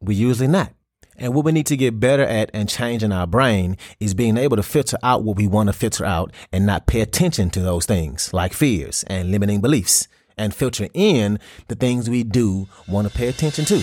We 0.00 0.14
usually 0.14 0.48
not. 0.48 0.72
And 1.18 1.34
what 1.34 1.44
we 1.44 1.52
need 1.52 1.66
to 1.66 1.76
get 1.76 2.00
better 2.00 2.24
at 2.24 2.50
and 2.52 2.68
change 2.68 3.02
in 3.02 3.12
our 3.12 3.26
brain 3.26 3.76
is 4.00 4.14
being 4.14 4.36
able 4.36 4.56
to 4.56 4.62
filter 4.62 4.98
out 5.02 5.22
what 5.22 5.36
we 5.36 5.46
want 5.46 5.68
to 5.68 5.72
filter 5.72 6.04
out 6.04 6.32
and 6.52 6.66
not 6.66 6.86
pay 6.86 7.00
attention 7.00 7.50
to 7.50 7.60
those 7.60 7.86
things 7.86 8.32
like 8.32 8.52
fears 8.52 9.04
and 9.08 9.30
limiting 9.30 9.60
beliefs 9.60 10.08
and 10.36 10.54
filter 10.54 10.88
in 10.94 11.38
the 11.68 11.74
things 11.76 12.10
we 12.10 12.24
do 12.24 12.66
want 12.88 13.08
to 13.08 13.16
pay 13.16 13.28
attention 13.28 13.64
to. 13.64 13.78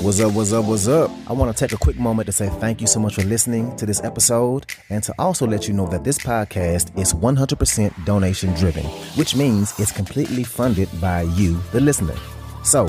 What's 0.00 0.20
up, 0.20 0.32
what's 0.32 0.52
up, 0.52 0.64
what's 0.64 0.88
up? 0.88 1.10
I 1.28 1.32
want 1.32 1.54
to 1.54 1.58
take 1.58 1.72
a 1.72 1.80
quick 1.80 1.98
moment 1.98 2.26
to 2.26 2.32
say 2.32 2.48
thank 2.48 2.80
you 2.80 2.86
so 2.86 2.98
much 2.98 3.14
for 3.14 3.22
listening 3.22 3.76
to 3.76 3.86
this 3.86 4.02
episode 4.02 4.66
and 4.90 5.02
to 5.04 5.14
also 5.18 5.46
let 5.46 5.68
you 5.68 5.74
know 5.74 5.86
that 5.88 6.04
this 6.04 6.18
podcast 6.18 6.98
is 6.98 7.12
100% 7.12 8.04
donation 8.04 8.52
driven, 8.54 8.84
which 9.16 9.36
means 9.36 9.78
it's 9.78 9.92
completely 9.92 10.42
funded 10.42 10.88
by 11.00 11.22
you, 11.22 11.60
the 11.72 11.80
listener. 11.80 12.16
So, 12.64 12.88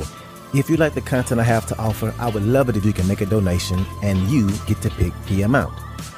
if 0.60 0.70
you 0.70 0.78
like 0.78 0.94
the 0.94 1.02
content 1.02 1.42
I 1.42 1.44
have 1.44 1.66
to 1.68 1.78
offer, 1.78 2.14
I 2.20 2.30
would 2.30 2.44
love 2.44 2.70
it 2.70 2.78
if 2.78 2.86
you 2.86 2.94
can 2.94 3.08
make 3.08 3.22
a 3.22 3.26
donation 3.26 3.86
and 4.04 4.20
you 4.30 4.50
get 4.68 4.82
to 4.84 4.90
pick 4.90 5.14
the 5.28 5.42
amount. 5.42 5.74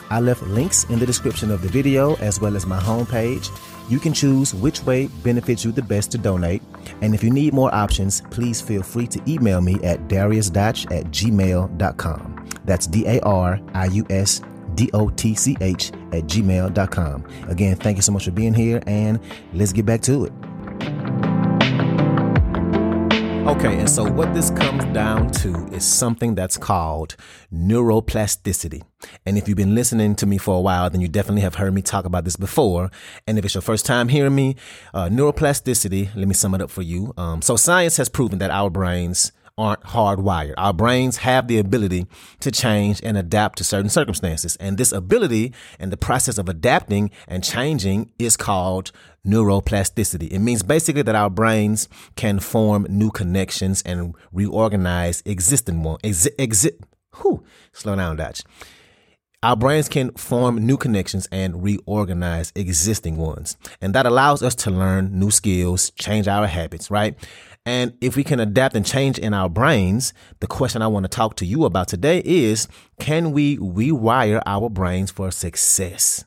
I 0.09 0.19
left 0.19 0.43
links 0.43 0.83
in 0.85 0.99
the 0.99 1.05
description 1.05 1.51
of 1.51 1.61
the 1.61 1.69
video 1.69 2.15
as 2.15 2.39
well 2.39 2.55
as 2.55 2.65
my 2.65 2.79
homepage. 2.79 3.49
You 3.89 3.99
can 3.99 4.13
choose 4.13 4.53
which 4.53 4.83
way 4.83 5.07
benefits 5.23 5.63
you 5.63 5.71
the 5.71 5.81
best 5.81 6.11
to 6.11 6.17
donate. 6.17 6.61
And 7.01 7.15
if 7.15 7.23
you 7.23 7.29
need 7.29 7.53
more 7.53 7.73
options, 7.73 8.21
please 8.29 8.61
feel 8.61 8.83
free 8.83 9.07
to 9.07 9.21
email 9.31 9.61
me 9.61 9.75
at 9.83 10.07
dariusdotch 10.07 10.91
at 10.91 11.05
gmail.com. 11.05 12.49
That's 12.65 12.87
D 12.87 13.05
A 13.07 13.19
R 13.21 13.59
I 13.73 13.85
U 13.85 14.05
S 14.09 14.41
D 14.75 14.89
O 14.93 15.09
T 15.09 15.35
C 15.35 15.55
H 15.61 15.91
at 16.11 16.23
gmail.com. 16.25 17.25
Again, 17.47 17.75
thank 17.77 17.97
you 17.97 18.03
so 18.03 18.11
much 18.11 18.25
for 18.25 18.31
being 18.31 18.53
here, 18.53 18.83
and 18.87 19.19
let's 19.53 19.71
get 19.73 19.85
back 19.85 20.01
to 20.01 20.25
it. 20.25 21.16
Okay, 23.57 23.79
and 23.79 23.89
so 23.89 24.03
what 24.03 24.35
this 24.35 24.51
comes 24.51 24.85
down 24.93 25.31
to 25.31 25.65
is 25.73 25.83
something 25.83 26.35
that's 26.35 26.57
called 26.57 27.15
neuroplasticity. 27.51 28.83
And 29.25 29.35
if 29.35 29.47
you've 29.47 29.57
been 29.57 29.73
listening 29.73 30.15
to 30.17 30.27
me 30.27 30.37
for 30.37 30.55
a 30.55 30.61
while, 30.61 30.91
then 30.91 31.01
you 31.01 31.07
definitely 31.07 31.41
have 31.41 31.55
heard 31.55 31.73
me 31.73 31.81
talk 31.81 32.05
about 32.05 32.23
this 32.23 32.35
before. 32.35 32.91
And 33.25 33.39
if 33.39 33.45
it's 33.45 33.55
your 33.55 33.63
first 33.63 33.83
time 33.83 34.09
hearing 34.09 34.35
me, 34.35 34.57
uh, 34.93 35.09
neuroplasticity, 35.09 36.15
let 36.15 36.27
me 36.27 36.35
sum 36.35 36.53
it 36.53 36.61
up 36.61 36.69
for 36.69 36.83
you. 36.83 37.15
Um, 37.17 37.41
so 37.41 37.55
science 37.55 37.97
has 37.97 38.09
proven 38.09 38.37
that 38.37 38.51
our 38.51 38.69
brains 38.69 39.31
aren't 39.57 39.81
hardwired. 39.81 40.53
Our 40.57 40.73
brains 40.73 41.17
have 41.17 41.47
the 41.47 41.57
ability 41.57 42.05
to 42.41 42.51
change 42.51 43.01
and 43.03 43.17
adapt 43.17 43.57
to 43.57 43.63
certain 43.63 43.89
circumstances. 43.89 44.55
And 44.57 44.77
this 44.77 44.91
ability 44.91 45.53
and 45.79 45.91
the 45.91 45.97
process 45.97 46.37
of 46.37 46.47
adapting 46.47 47.09
and 47.27 47.43
changing 47.43 48.11
is 48.19 48.37
called 48.37 48.91
neuroplasticity. 49.25 50.29
It 50.31 50.39
means 50.39 50.63
basically 50.63 51.01
that 51.01 51.15
our 51.15 51.29
brains 51.29 51.89
can 52.15 52.39
form 52.39 52.85
new 52.89 53.09
connections 53.09 53.81
and 53.83 54.15
reorganize 54.31 55.23
existing 55.25 55.83
ones. 55.83 55.99
Exi- 56.03 56.35
exi- 56.37 56.79
whew, 57.21 57.43
slow 57.73 57.95
down, 57.95 58.17
Dotch. 58.17 58.43
Our 59.43 59.55
brains 59.55 59.87
can 59.87 60.11
form 60.13 60.65
new 60.65 60.77
connections 60.77 61.27
and 61.31 61.63
reorganize 61.63 62.51
existing 62.55 63.17
ones. 63.17 63.55
And 63.79 63.93
that 63.93 64.07
allows 64.07 64.41
us 64.41 64.55
to 64.55 64.71
learn 64.71 65.19
new 65.19 65.29
skills, 65.29 65.91
change 65.91 66.27
our 66.27 66.47
habits, 66.47 66.89
right? 66.89 67.15
And 67.67 67.97
if 67.99 68.15
we 68.15 68.23
can 68.23 68.39
adapt 68.39 68.77
and 68.77 68.85
change 68.85 69.19
in 69.19 69.33
our 69.33 69.49
brains, 69.49 70.13
the 70.39 70.47
question 70.47 70.81
I 70.81 70.87
want 70.87 71.03
to 71.03 71.09
talk 71.09 71.35
to 71.35 71.45
you 71.45 71.65
about 71.65 71.89
today 71.89 72.21
is 72.23 72.65
can 72.97 73.33
we 73.33 73.57
rewire 73.57 74.41
our 74.45 74.69
brains 74.69 75.11
for 75.11 75.31
success? 75.31 76.23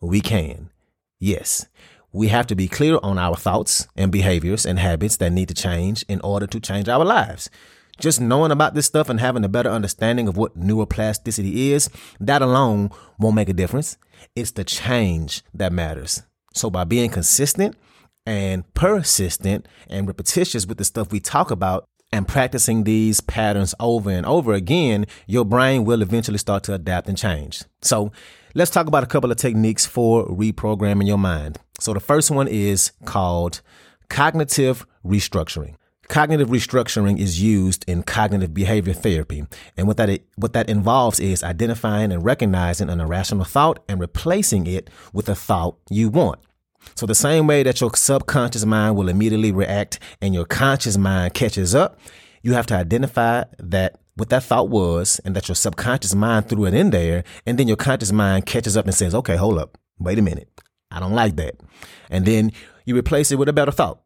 We 0.00 0.20
can. 0.20 0.70
Yes. 1.18 1.66
We 2.12 2.28
have 2.28 2.46
to 2.46 2.54
be 2.54 2.68
clear 2.68 3.00
on 3.02 3.18
our 3.18 3.34
thoughts 3.34 3.88
and 3.96 4.12
behaviors 4.12 4.64
and 4.64 4.78
habits 4.78 5.16
that 5.16 5.32
need 5.32 5.48
to 5.48 5.54
change 5.54 6.04
in 6.08 6.20
order 6.20 6.46
to 6.46 6.60
change 6.60 6.88
our 6.88 7.04
lives. 7.04 7.50
Just 7.98 8.20
knowing 8.20 8.52
about 8.52 8.74
this 8.74 8.86
stuff 8.86 9.08
and 9.08 9.18
having 9.18 9.44
a 9.44 9.48
better 9.48 9.70
understanding 9.70 10.28
of 10.28 10.36
what 10.36 10.56
neuroplasticity 10.56 11.72
is, 11.72 11.90
that 12.20 12.42
alone 12.42 12.90
won't 13.18 13.34
make 13.34 13.48
a 13.48 13.52
difference. 13.52 13.96
It's 14.36 14.52
the 14.52 14.62
change 14.62 15.42
that 15.52 15.72
matters. 15.72 16.22
So 16.54 16.70
by 16.70 16.84
being 16.84 17.10
consistent 17.10 17.74
and 18.26 18.64
persistent 18.74 19.66
and 19.88 20.06
repetitious 20.06 20.66
with 20.66 20.78
the 20.78 20.84
stuff 20.84 21.12
we 21.12 21.20
talk 21.20 21.50
about 21.50 21.88
and 22.12 22.26
practicing 22.26 22.84
these 22.84 23.20
patterns 23.20 23.74
over 23.80 24.10
and 24.10 24.26
over 24.26 24.52
again, 24.52 25.06
your 25.26 25.44
brain 25.44 25.84
will 25.84 26.02
eventually 26.02 26.38
start 26.38 26.62
to 26.64 26.74
adapt 26.74 27.08
and 27.08 27.18
change. 27.18 27.62
So 27.82 28.12
let's 28.54 28.70
talk 28.70 28.86
about 28.86 29.02
a 29.02 29.06
couple 29.06 29.30
of 29.30 29.36
techniques 29.36 29.86
for 29.86 30.26
reprogramming 30.26 31.06
your 31.06 31.18
mind. 31.18 31.58
So 31.78 31.92
the 31.92 32.00
first 32.00 32.30
one 32.30 32.48
is 32.48 32.92
called 33.04 33.60
cognitive 34.08 34.86
restructuring. 35.04 35.74
Cognitive 36.08 36.48
restructuring 36.48 37.18
is 37.18 37.42
used 37.42 37.84
in 37.88 38.04
cognitive 38.04 38.54
behavior 38.54 38.92
therapy. 38.92 39.44
And 39.76 39.88
what 39.88 39.96
that, 39.96 40.20
what 40.36 40.52
that 40.52 40.70
involves 40.70 41.18
is 41.18 41.42
identifying 41.42 42.12
and 42.12 42.24
recognizing 42.24 42.88
an 42.88 43.00
irrational 43.00 43.44
thought 43.44 43.82
and 43.88 43.98
replacing 43.98 44.68
it 44.68 44.88
with 45.12 45.28
a 45.28 45.34
thought 45.34 45.76
you 45.90 46.08
want. 46.08 46.38
So 46.94 47.06
the 47.06 47.14
same 47.14 47.46
way 47.46 47.62
that 47.62 47.80
your 47.80 47.90
subconscious 47.94 48.64
mind 48.64 48.96
will 48.96 49.08
immediately 49.08 49.52
react 49.52 49.98
and 50.20 50.34
your 50.34 50.44
conscious 50.44 50.96
mind 50.96 51.34
catches 51.34 51.74
up, 51.74 51.98
you 52.42 52.52
have 52.54 52.66
to 52.66 52.76
identify 52.76 53.44
that 53.58 53.98
what 54.14 54.30
that 54.30 54.44
thought 54.44 54.70
was 54.70 55.20
and 55.24 55.36
that 55.36 55.48
your 55.48 55.54
subconscious 55.54 56.14
mind 56.14 56.48
threw 56.48 56.64
it 56.64 56.74
in 56.74 56.90
there. 56.90 57.24
And 57.44 57.58
then 57.58 57.68
your 57.68 57.76
conscious 57.76 58.12
mind 58.12 58.46
catches 58.46 58.76
up 58.76 58.86
and 58.86 58.94
says, 58.94 59.14
okay, 59.14 59.36
hold 59.36 59.58
up. 59.58 59.78
Wait 59.98 60.18
a 60.18 60.22
minute. 60.22 60.48
I 60.90 61.00
don't 61.00 61.12
like 61.12 61.36
that. 61.36 61.56
And 62.10 62.24
then 62.24 62.52
you 62.84 62.96
replace 62.96 63.30
it 63.30 63.36
with 63.36 63.48
a 63.48 63.52
better 63.52 63.72
thought. 63.72 64.00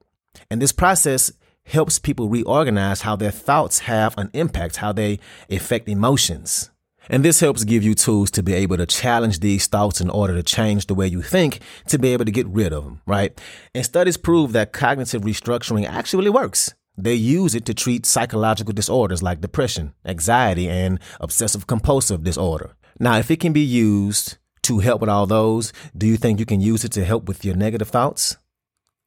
And 0.51 0.61
this 0.61 0.73
process 0.73 1.33
helps 1.65 1.99
people 1.99 2.29
reorganize 2.29 3.03
how 3.03 3.17
their 3.17 3.31
thoughts 3.31 3.81
have 3.81 4.17
an 4.19 4.31
impact, 4.33 4.77
how 4.77 4.93
they 4.93 5.21
affect 5.51 5.89
emotions. 5.89 6.71
And 7.12 7.25
this 7.25 7.40
helps 7.40 7.64
give 7.64 7.83
you 7.83 7.95
tools 7.97 8.31
to 8.31 8.43
be 8.43 8.55
able 8.55 8.76
to 8.76 8.87
challenge 8.87 9.40
these 9.40 9.67
thoughts 9.67 10.00
in 10.00 10.09
order 10.09 10.37
to 10.37 10.45
change 10.45 10.87
the 10.87 10.95
way 10.95 11.09
you 11.09 11.23
think 11.23 11.59
to 11.88 11.99
be 11.99 12.12
able 12.12 12.25
to 12.25 12.31
get 12.31 12.47
rid 12.47 12.73
of 12.73 12.85
them, 12.85 13.02
right? 13.05 13.37
And 13.75 13.85
studies 13.85 14.17
prove 14.17 14.52
that 14.52 14.73
cognitive 14.73 15.23
restructuring 15.23 15.85
actually 15.85 16.31
works. 16.31 16.73
They 16.97 17.14
use 17.14 17.57
it 17.57 17.64
to 17.64 17.75
treat 17.75 18.07
psychological 18.07 18.73
disorders 18.73 19.25
like 19.25 19.40
depression, 19.40 19.93
anxiety, 20.05 20.69
and 20.69 21.00
obsessive 21.21 21.67
compulsive 21.67 22.23
disorder. 22.23 22.76
Now, 23.00 23.19
if 23.19 23.29
it 23.29 23.40
can 23.40 23.52
be 23.52 23.61
used 23.61 24.38
to 24.62 24.79
help 24.79 25.00
with 25.00 25.11
all 25.11 25.26
those, 25.26 25.73
do 25.97 26.07
you 26.07 26.17
think 26.17 26.38
you 26.38 26.47
can 26.47 26.61
use 26.61 26.85
it 26.85 26.93
to 26.93 27.05
help 27.05 27.26
with 27.26 27.45
your 27.45 27.57
negative 27.57 27.88
thoughts? 27.88 28.37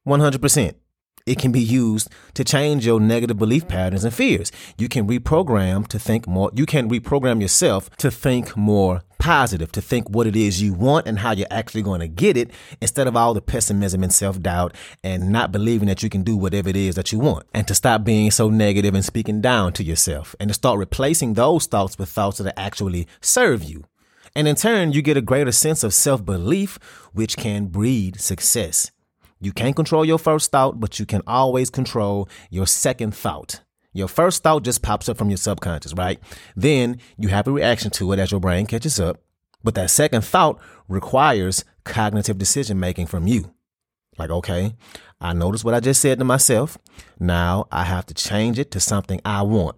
100%. 0.06 0.74
It 1.26 1.38
can 1.38 1.52
be 1.52 1.60
used 1.60 2.10
to 2.34 2.44
change 2.44 2.84
your 2.84 3.00
negative 3.00 3.38
belief 3.38 3.66
patterns 3.66 4.04
and 4.04 4.12
fears. 4.12 4.52
You 4.76 4.90
can 4.90 5.08
reprogram 5.08 5.86
to 5.88 5.98
think 5.98 6.26
more. 6.26 6.50
You 6.52 6.66
can 6.66 6.90
reprogram 6.90 7.40
yourself 7.40 7.88
to 7.96 8.10
think 8.10 8.54
more 8.58 9.00
positive, 9.18 9.72
to 9.72 9.80
think 9.80 10.10
what 10.10 10.26
it 10.26 10.36
is 10.36 10.60
you 10.60 10.74
want 10.74 11.06
and 11.06 11.20
how 11.20 11.32
you're 11.32 11.46
actually 11.50 11.80
going 11.80 12.00
to 12.00 12.08
get 12.08 12.36
it 12.36 12.50
instead 12.82 13.06
of 13.06 13.16
all 13.16 13.32
the 13.32 13.40
pessimism 13.40 14.02
and 14.02 14.12
self 14.12 14.38
doubt 14.42 14.74
and 15.02 15.32
not 15.32 15.50
believing 15.50 15.88
that 15.88 16.02
you 16.02 16.10
can 16.10 16.24
do 16.24 16.36
whatever 16.36 16.68
it 16.68 16.76
is 16.76 16.94
that 16.96 17.10
you 17.10 17.18
want. 17.18 17.46
And 17.54 17.66
to 17.68 17.74
stop 17.74 18.04
being 18.04 18.30
so 18.30 18.50
negative 18.50 18.94
and 18.94 19.02
speaking 19.04 19.40
down 19.40 19.72
to 19.74 19.82
yourself 19.82 20.36
and 20.38 20.48
to 20.48 20.54
start 20.54 20.78
replacing 20.78 21.34
those 21.34 21.64
thoughts 21.64 21.96
with 21.96 22.10
thoughts 22.10 22.36
that 22.36 22.60
actually 22.60 23.08
serve 23.22 23.62
you. 23.64 23.84
And 24.36 24.46
in 24.46 24.56
turn, 24.56 24.92
you 24.92 25.00
get 25.00 25.16
a 25.16 25.22
greater 25.22 25.52
sense 25.52 25.82
of 25.82 25.94
self 25.94 26.22
belief, 26.22 26.78
which 27.14 27.38
can 27.38 27.68
breed 27.68 28.20
success. 28.20 28.90
You 29.44 29.52
can't 29.52 29.76
control 29.76 30.06
your 30.06 30.18
first 30.18 30.50
thought, 30.50 30.80
but 30.80 30.98
you 30.98 31.04
can 31.04 31.20
always 31.26 31.68
control 31.68 32.30
your 32.48 32.66
second 32.66 33.14
thought. 33.14 33.60
Your 33.92 34.08
first 34.08 34.42
thought 34.42 34.64
just 34.64 34.80
pops 34.80 35.06
up 35.06 35.18
from 35.18 35.28
your 35.28 35.36
subconscious, 35.36 35.92
right? 35.92 36.18
Then 36.56 36.98
you 37.18 37.28
have 37.28 37.46
a 37.46 37.52
reaction 37.52 37.90
to 37.92 38.12
it 38.12 38.18
as 38.18 38.30
your 38.30 38.40
brain 38.40 38.64
catches 38.64 38.98
up. 38.98 39.20
But 39.62 39.74
that 39.74 39.90
second 39.90 40.24
thought 40.24 40.58
requires 40.88 41.62
cognitive 41.84 42.38
decision 42.38 42.80
making 42.80 43.06
from 43.06 43.26
you. 43.26 43.54
Like, 44.16 44.30
okay, 44.30 44.76
I 45.20 45.34
noticed 45.34 45.64
what 45.64 45.74
I 45.74 45.80
just 45.80 46.00
said 46.00 46.18
to 46.20 46.24
myself. 46.24 46.78
Now 47.20 47.66
I 47.70 47.84
have 47.84 48.06
to 48.06 48.14
change 48.14 48.58
it 48.58 48.70
to 48.70 48.80
something 48.80 49.20
I 49.26 49.42
want. 49.42 49.76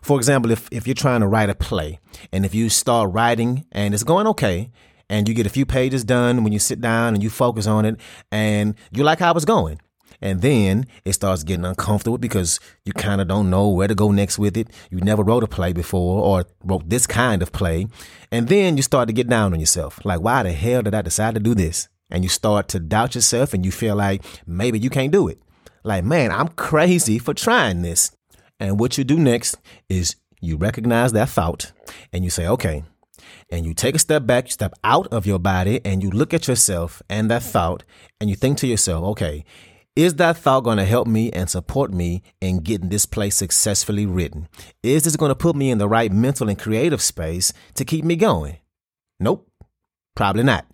For 0.00 0.16
example, 0.16 0.52
if, 0.52 0.68
if 0.70 0.86
you're 0.86 0.94
trying 0.94 1.22
to 1.22 1.26
write 1.26 1.50
a 1.50 1.56
play 1.56 1.98
and 2.32 2.44
if 2.44 2.54
you 2.54 2.68
start 2.68 3.12
writing 3.12 3.66
and 3.72 3.94
it's 3.94 4.04
going 4.04 4.28
okay 4.28 4.70
and 5.12 5.28
you 5.28 5.34
get 5.34 5.46
a 5.46 5.50
few 5.50 5.66
pages 5.66 6.04
done 6.04 6.42
when 6.42 6.54
you 6.54 6.58
sit 6.58 6.80
down 6.80 7.12
and 7.12 7.22
you 7.22 7.28
focus 7.28 7.66
on 7.66 7.84
it 7.84 8.00
and 8.32 8.74
you 8.90 9.04
like 9.04 9.18
how 9.18 9.34
it's 9.34 9.44
going. 9.44 9.78
And 10.22 10.40
then 10.40 10.86
it 11.04 11.12
starts 11.12 11.42
getting 11.42 11.66
uncomfortable 11.66 12.16
because 12.16 12.58
you 12.86 12.94
kind 12.94 13.20
of 13.20 13.28
don't 13.28 13.50
know 13.50 13.68
where 13.68 13.88
to 13.88 13.94
go 13.94 14.10
next 14.10 14.38
with 14.38 14.56
it. 14.56 14.68
You 14.90 15.00
never 15.00 15.22
wrote 15.22 15.42
a 15.44 15.46
play 15.46 15.74
before 15.74 16.22
or 16.22 16.46
wrote 16.64 16.88
this 16.88 17.06
kind 17.06 17.42
of 17.42 17.52
play. 17.52 17.88
And 18.30 18.48
then 18.48 18.78
you 18.78 18.82
start 18.82 19.08
to 19.08 19.12
get 19.12 19.28
down 19.28 19.52
on 19.52 19.60
yourself. 19.60 20.02
Like, 20.02 20.20
why 20.20 20.44
the 20.44 20.52
hell 20.52 20.80
did 20.80 20.94
I 20.94 21.02
decide 21.02 21.34
to 21.34 21.40
do 21.40 21.54
this? 21.54 21.88
And 22.10 22.22
you 22.22 22.30
start 22.30 22.68
to 22.68 22.80
doubt 22.80 23.14
yourself 23.14 23.52
and 23.52 23.66
you 23.66 23.72
feel 23.72 23.96
like 23.96 24.24
maybe 24.46 24.78
you 24.78 24.88
can't 24.88 25.12
do 25.12 25.28
it. 25.28 25.42
Like, 25.84 26.04
man, 26.04 26.32
I'm 26.32 26.48
crazy 26.48 27.18
for 27.18 27.34
trying 27.34 27.82
this. 27.82 28.16
And 28.58 28.80
what 28.80 28.96
you 28.96 29.04
do 29.04 29.18
next 29.18 29.58
is 29.90 30.16
you 30.40 30.56
recognize 30.56 31.12
that 31.12 31.28
thought 31.28 31.72
and 32.14 32.24
you 32.24 32.30
say, 32.30 32.46
okay, 32.46 32.84
and 33.50 33.66
you 33.66 33.74
take 33.74 33.94
a 33.94 33.98
step 33.98 34.26
back, 34.26 34.46
you 34.46 34.50
step 34.52 34.72
out 34.84 35.06
of 35.08 35.26
your 35.26 35.38
body, 35.38 35.80
and 35.84 36.02
you 36.02 36.10
look 36.10 36.32
at 36.32 36.48
yourself 36.48 37.02
and 37.08 37.30
that 37.30 37.42
thought, 37.42 37.84
and 38.20 38.30
you 38.30 38.36
think 38.36 38.58
to 38.58 38.66
yourself, 38.66 39.04
okay, 39.04 39.44
is 39.94 40.14
that 40.14 40.38
thought 40.38 40.64
going 40.64 40.78
to 40.78 40.86
help 40.86 41.06
me 41.06 41.30
and 41.32 41.50
support 41.50 41.92
me 41.92 42.22
in 42.40 42.60
getting 42.60 42.88
this 42.88 43.04
play 43.04 43.28
successfully 43.28 44.06
written? 44.06 44.48
Is 44.82 45.04
this 45.04 45.16
going 45.16 45.30
to 45.30 45.34
put 45.34 45.54
me 45.54 45.70
in 45.70 45.78
the 45.78 45.88
right 45.88 46.10
mental 46.10 46.48
and 46.48 46.58
creative 46.58 47.02
space 47.02 47.52
to 47.74 47.84
keep 47.84 48.04
me 48.04 48.16
going? 48.16 48.56
Nope, 49.20 49.50
probably 50.14 50.44
not. 50.44 50.66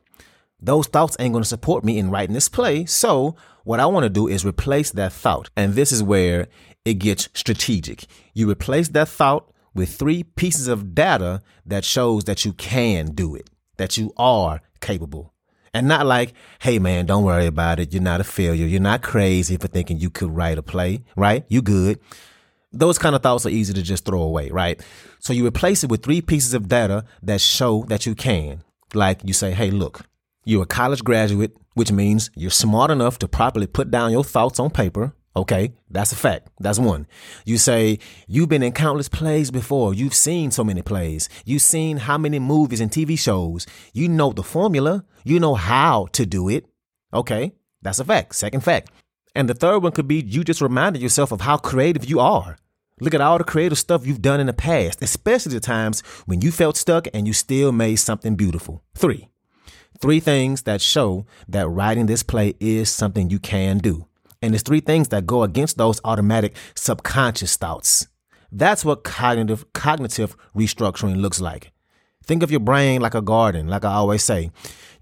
Those 0.61 0.87
thoughts 0.87 1.17
ain't 1.19 1.33
going 1.33 1.43
to 1.43 1.49
support 1.49 1.85
me 1.85 1.99
in 1.99 2.11
writing 2.11 2.35
this 2.35 2.49
play. 2.49 2.85
So, 2.85 3.37
what 3.65 3.81
I 3.81 3.87
want 3.87 4.05
to 4.05 4.11
do 4.11 4.29
is 4.29 4.45
replace 4.45 4.91
that 4.93 5.13
thought. 5.13 5.51
And 5.57 5.75
this 5.75 5.93
is 5.93 6.03
where 6.03 6.49
it 6.85 6.95
gets 6.95 7.29
strategic. 7.35 8.07
You 8.35 8.51
replace 8.51 8.89
that 8.89 9.09
thought 9.09 9.53
with 9.79 9.95
three 9.95 10.25
pieces 10.25 10.69
of 10.69 10.95
data 10.95 11.41
that 11.65 11.85
shows 11.85 12.25
that 12.25 12.45
you 12.45 12.53
can 12.53 13.13
do 13.13 13.35
it, 13.35 13.49
that 13.77 13.97
you 13.97 14.13
are 14.17 14.61
capable. 14.81 15.33
And 15.73 15.87
not 15.87 16.05
like, 16.05 16.35
hey 16.61 16.79
man, 16.79 17.07
don't 17.07 17.25
worry 17.25 17.47
about 17.47 17.79
it. 17.79 17.93
You're 17.93 18.03
not 18.03 18.21
a 18.21 18.25
failure. 18.25 18.67
You're 18.67 18.81
not 18.81 19.03
crazy 19.03 19.57
for 19.57 19.69
thinking 19.69 19.99
you 19.99 20.11
could 20.11 20.35
write 20.35 20.59
a 20.59 20.63
play, 20.63 21.05
right? 21.17 21.45
You 21.49 21.63
good. 21.63 22.01
Those 22.73 22.99
kind 22.99 23.15
of 23.15 23.23
thoughts 23.23 23.47
are 23.47 23.51
easy 23.51 23.73
to 23.73 23.83
just 23.83 24.05
throw 24.05 24.21
away, 24.21 24.51
right? 24.51 24.83
So 25.21 25.33
you 25.33 25.47
replace 25.47 25.85
it 25.85 25.91
with 25.91 26.03
three 26.03 26.21
pieces 26.21 26.53
of 26.53 26.69
data 26.69 27.05
that 27.23 27.41
show 27.41 27.85
that 27.89 28.05
you 28.05 28.15
can. 28.15 28.65
Like 28.95 29.21
you 29.25 29.33
say, 29.33 29.53
hey, 29.53 29.71
look, 29.71 30.07
you're 30.45 30.65
a 30.65 30.67
college 30.67 31.05
graduate, 31.05 31.57
which 31.75 31.93
means 31.93 32.31
you're 32.35 32.51
smart 32.51 32.91
enough 32.91 33.19
to 33.21 33.29
properly 33.29 33.67
put 33.67 33.91
down 33.91 34.11
your 34.11 34.25
thoughts 34.25 34.59
on 34.59 34.71
paper. 34.71 35.15
Okay, 35.39 35.73
that's 35.89 36.11
a 36.11 36.17
fact. 36.17 36.49
That's 36.59 36.81
one. 36.81 37.07
You 37.45 37.59
say, 37.59 38.01
you've 38.27 38.49
been 38.49 38.65
in 38.65 38.73
countless 38.73 39.09
plays 39.09 39.53
before. 39.53 39.95
You've 39.95 40.15
seen 40.15 40.51
so 40.51 40.65
many 40.65 40.83
plays. 40.83 41.29
You've 41.45 41.63
seen 41.63 41.99
how 41.99 42.19
many 42.19 42.41
movies 42.41 42.81
and 42.81 42.91
TV 42.91 43.17
shows. 43.17 43.65
You 43.93 44.09
know 44.09 44.33
the 44.33 44.43
formula. 44.43 45.05
You 45.23 45.39
know 45.39 45.55
how 45.55 46.09
to 46.13 46.27
do 46.27 46.49
it. 46.49 46.67
Okay, 47.15 47.53
that's 47.83 48.01
a 48.01 48.05
fact. 48.05 48.35
Second 48.35 48.65
fact. 48.65 48.91
And 49.37 49.49
the 49.49 49.55
third 49.55 49.79
one 49.79 49.93
could 49.93 50.09
be 50.09 50.17
you 50.17 50.43
just 50.43 50.61
reminded 50.61 51.01
yourself 51.03 51.31
of 51.31 51.43
how 51.43 51.57
creative 51.57 52.05
you 52.05 52.19
are. 52.19 52.57
Look 53.01 53.15
at 53.15 53.21
all 53.21 53.39
the 53.39 53.45
creative 53.45 53.79
stuff 53.79 54.05
you've 54.05 54.21
done 54.21 54.41
in 54.41 54.49
the 54.49 54.53
past, 54.53 55.01
especially 55.03 55.55
the 55.55 55.61
times 55.61 56.01
when 56.27 56.41
you 56.41 56.51
felt 56.51 56.77
stuck 56.77 57.07
and 57.15 57.29
you 57.29 57.33
still 57.33 57.71
made 57.71 57.97
something 57.97 58.35
beautiful. 58.35 58.83
Three. 58.97 59.29
Three 60.01 60.19
things 60.19 60.63
that 60.63 60.81
show 60.81 61.27
that 61.47 61.69
writing 61.69 62.07
this 62.07 62.25
play 62.25 62.55
is 62.59 62.91
something 62.91 63.31
you 63.31 63.39
can 63.39 63.79
do. 63.79 64.09
And 64.41 64.53
there's 64.53 64.63
three 64.63 64.81
things 64.81 65.09
that 65.09 65.27
go 65.27 65.43
against 65.43 65.79
those 65.79 66.01
automatic 66.05 66.55
subconscious 66.75 67.57
thoughts. 67.57 68.07
That's 68.51 68.85
what 68.85 69.05
cognitive 69.05 69.71
cognitive 69.73 70.37
restructuring 70.55 71.21
looks 71.21 71.41
like. 71.41 71.73
Think 72.25 72.43
of 72.43 72.51
your 72.51 72.61
brain 72.61 73.01
like 73.01 73.15
a 73.15 73.23
garden, 73.23 73.69
like 73.69 73.85
I 73.85 73.93
always 73.93 74.23
say. 74.23 74.51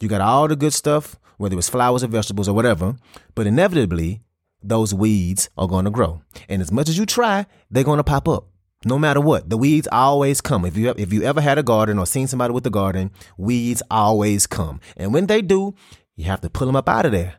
You 0.00 0.08
got 0.08 0.20
all 0.20 0.48
the 0.48 0.56
good 0.56 0.72
stuff, 0.72 1.16
whether 1.38 1.58
it's 1.58 1.68
flowers 1.68 2.02
or 2.02 2.08
vegetables 2.08 2.48
or 2.48 2.54
whatever, 2.54 2.96
but 3.34 3.46
inevitably 3.46 4.22
those 4.62 4.94
weeds 4.94 5.48
are 5.56 5.68
going 5.68 5.84
to 5.84 5.90
grow. 5.90 6.22
And 6.48 6.62
as 6.62 6.72
much 6.72 6.88
as 6.88 6.98
you 6.98 7.06
try, 7.06 7.46
they're 7.70 7.84
going 7.84 7.98
to 7.98 8.04
pop 8.04 8.28
up. 8.28 8.48
No 8.84 8.98
matter 8.98 9.20
what, 9.20 9.48
the 9.48 9.56
weeds 9.56 9.88
always 9.90 10.40
come. 10.40 10.64
If 10.64 10.76
you 10.76 10.94
if 10.96 11.12
you 11.12 11.22
ever 11.22 11.40
had 11.40 11.58
a 11.58 11.62
garden 11.62 11.98
or 11.98 12.06
seen 12.06 12.26
somebody 12.26 12.52
with 12.52 12.66
a 12.66 12.70
garden, 12.70 13.10
weeds 13.36 13.82
always 13.90 14.46
come. 14.46 14.80
And 14.96 15.12
when 15.12 15.26
they 15.26 15.42
do, 15.42 15.74
you 16.14 16.26
have 16.26 16.40
to 16.42 16.50
pull 16.50 16.66
them 16.66 16.76
up 16.76 16.88
out 16.88 17.06
of 17.06 17.12
there. 17.12 17.36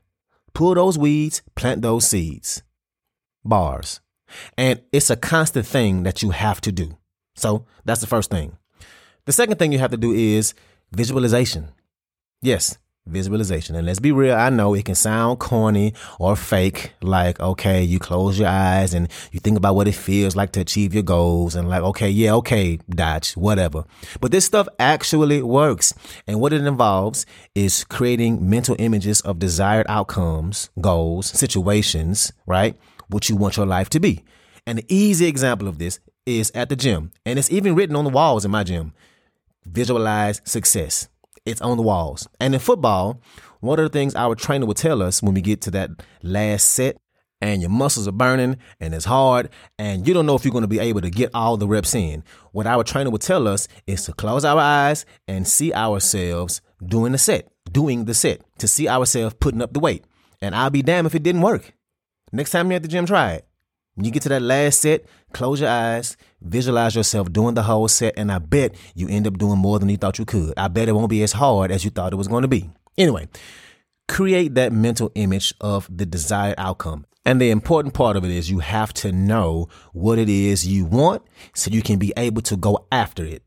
Pull 0.58 0.74
those 0.74 0.98
weeds, 0.98 1.44
plant 1.54 1.84
those 1.84 2.08
seeds. 2.08 2.64
Bars. 3.46 4.00
And 4.58 4.82
it's 4.92 5.12
a 5.12 5.16
constant 5.16 5.68
thing 5.68 6.02
that 6.02 6.24
you 6.24 6.32
have 6.32 6.62
to 6.62 6.72
do. 6.72 6.98
So 7.36 7.68
that's 7.86 8.02
the 8.02 8.08
first 8.08 8.32
thing. 8.32 8.58
The 9.26 9.34
second 9.34 9.60
thing 9.60 9.72
you 9.72 9.78
have 9.78 9.92
to 9.92 9.98
do 9.98 10.12
is 10.14 10.56
visualization. 10.92 11.68
Yes, 12.42 12.80
visualization. 13.08 13.76
And 13.76 13.86
let's 13.86 14.00
be 14.00 14.12
real, 14.12 14.36
I 14.36 14.50
know 14.50 14.74
it 14.74 14.86
can 14.86 14.96
sound 14.96 15.40
corny 15.40 15.94
or 16.20 16.36
fake. 16.36 16.94
Like, 17.02 17.40
okay, 17.40 17.84
you 17.84 18.00
close 18.00 18.40
your 18.40 18.50
eyes 18.50 18.94
and 18.94 19.08
you 19.32 19.40
think 19.40 19.58
about 19.58 19.76
what 19.76 19.88
it 19.88 19.96
feels 19.96 20.36
like 20.36 20.52
to 20.54 20.60
achieve 20.60 20.94
your 20.94 21.04
goals 21.04 21.56
and 21.56 21.70
like, 21.70 21.82
okay, 21.84 22.10
yeah, 22.10 22.34
okay, 22.36 22.80
Dotch, 22.90 23.36
whatever. 23.36 23.86
But 24.22 24.32
this 24.32 24.46
stuff 24.46 24.68
actually 24.80 25.42
works. 25.42 25.94
And 26.28 26.40
what 26.40 26.54
it 26.54 26.66
involves 26.66 27.26
is 27.56 27.84
creating 27.84 28.48
mental 28.50 28.76
images 28.80 29.22
of 29.22 29.40
desired 29.40 29.86
outcomes, 29.90 30.70
goals, 30.80 31.28
situations, 31.28 32.32
right? 32.46 32.76
What 33.08 33.30
you 33.30 33.36
want 33.36 33.58
your 33.58 33.66
life 33.66 33.90
to 33.92 34.00
be. 34.00 34.24
And 34.66 34.80
an 34.80 34.86
easy 34.90 35.28
example 35.28 35.68
of 35.68 35.80
this 35.80 36.00
is 36.26 36.52
at 36.54 36.70
the 36.70 36.76
gym. 36.76 37.12
And 37.26 37.40
it's 37.40 37.52
even 37.52 37.74
written 37.74 37.96
on 37.96 38.04
the 38.04 38.10
walls 38.10 38.44
in 38.44 38.52
my 38.52 38.64
gym. 38.64 38.94
Visualize 39.66 40.42
success 40.44 41.08
it's 41.48 41.62
on 41.62 41.78
the 41.78 41.84
walls. 41.84 42.28
And 42.40 42.54
in 42.54 42.60
football, 42.60 43.22
one 43.60 43.80
of 43.80 43.86
the 43.86 43.98
things 43.98 44.16
our 44.16 44.36
trainer 44.36 44.66
would 44.66 44.78
tell 44.78 45.02
us 45.02 45.24
when 45.24 45.34
we 45.34 45.42
get 45.42 45.62
to 45.62 45.72
that 45.72 45.90
last 46.22 46.68
set 46.70 46.98
and 47.42 47.62
your 47.62 47.70
muscles 47.70 48.08
are 48.08 48.12
burning 48.14 48.58
and 48.80 48.94
it's 48.94 49.06
hard 49.06 49.50
and 49.78 50.08
you 50.08 50.14
don't 50.14 50.26
know 50.26 50.36
if 50.36 50.44
you're 50.44 50.52
going 50.52 50.64
to 50.64 50.68
be 50.68 50.80
able 50.80 51.02
to 51.02 51.10
get 51.10 51.32
all 51.34 51.58
the 51.58 51.68
reps 51.68 51.96
in. 51.96 52.24
What 52.52 52.68
our 52.68 52.84
trainer 52.84 53.10
would 53.10 53.22
tell 53.22 53.48
us 53.48 53.68
is 53.86 54.06
to 54.06 54.14
close 54.14 54.44
our 54.44 54.60
eyes 54.60 55.06
and 55.28 55.48
see 55.48 55.74
ourselves 55.74 56.62
doing 56.86 57.12
the 57.12 57.18
set, 57.18 57.48
doing 57.72 58.06
the 58.06 58.14
set, 58.14 58.42
to 58.60 58.68
see 58.68 58.88
ourselves 58.88 59.36
putting 59.40 59.62
up 59.62 59.74
the 59.74 59.80
weight. 59.80 60.04
And 60.42 60.54
I'll 60.54 60.70
be 60.70 60.82
damned 60.82 61.08
if 61.08 61.16
it 61.16 61.24
didn't 61.24 61.42
work. 61.42 61.74
Next 62.32 62.52
time 62.52 62.70
you're 62.70 62.76
at 62.76 62.84
the 62.84 62.90
gym, 62.90 63.06
try 63.06 63.34
it. 63.34 63.48
When 63.98 64.06
you 64.06 64.12
get 64.12 64.22
to 64.24 64.30
that 64.30 64.44
last 64.44 64.82
set, 64.82 65.06
close 65.34 65.60
your 65.60 65.72
eyes, 65.72 66.18
visualize 66.40 66.96
yourself 66.96 67.34
doing 67.34 67.56
the 67.56 67.64
whole 67.64 67.88
set, 67.88 68.14
and 68.16 68.32
I 68.32 68.38
bet 68.38 68.76
you 68.94 69.08
end 69.10 69.26
up 69.26 69.40
doing 69.40 69.58
more 69.58 69.80
than 69.80 69.90
you 69.90 69.98
thought 69.98 70.20
you 70.20 70.26
could. 70.26 70.54
I 70.56 70.68
bet 70.68 70.88
it 70.88 70.92
won't 70.92 71.10
be 71.10 71.24
as 71.24 71.32
hard 71.32 71.72
as 71.72 71.84
you 71.84 71.90
thought 71.90 72.14
it 72.14 72.18
was 72.18 72.28
going 72.28 72.44
to 72.44 72.48
be. 72.48 72.70
Anyway, 72.96 73.28
create 74.08 74.54
that 74.54 74.72
mental 74.72 75.12
image 75.16 75.52
of 75.60 75.90
the 75.90 76.06
desired 76.06 76.54
outcome. 76.60 77.08
And 77.26 77.42
the 77.42 77.50
important 77.50 77.96
part 77.96 78.16
of 78.16 78.24
it 78.24 78.30
is 78.30 78.52
you 78.52 78.60
have 78.60 78.94
to 79.02 79.12
know 79.12 79.68
what 79.94 80.20
it 80.20 80.30
is 80.30 80.68
you 80.68 80.86
want 80.86 81.24
so 81.56 81.72
you 81.72 81.82
can 81.82 81.98
be 81.98 82.14
able 82.18 82.44
to 82.44 82.56
go 82.56 82.86
after 82.92 83.26
it. 83.26 83.42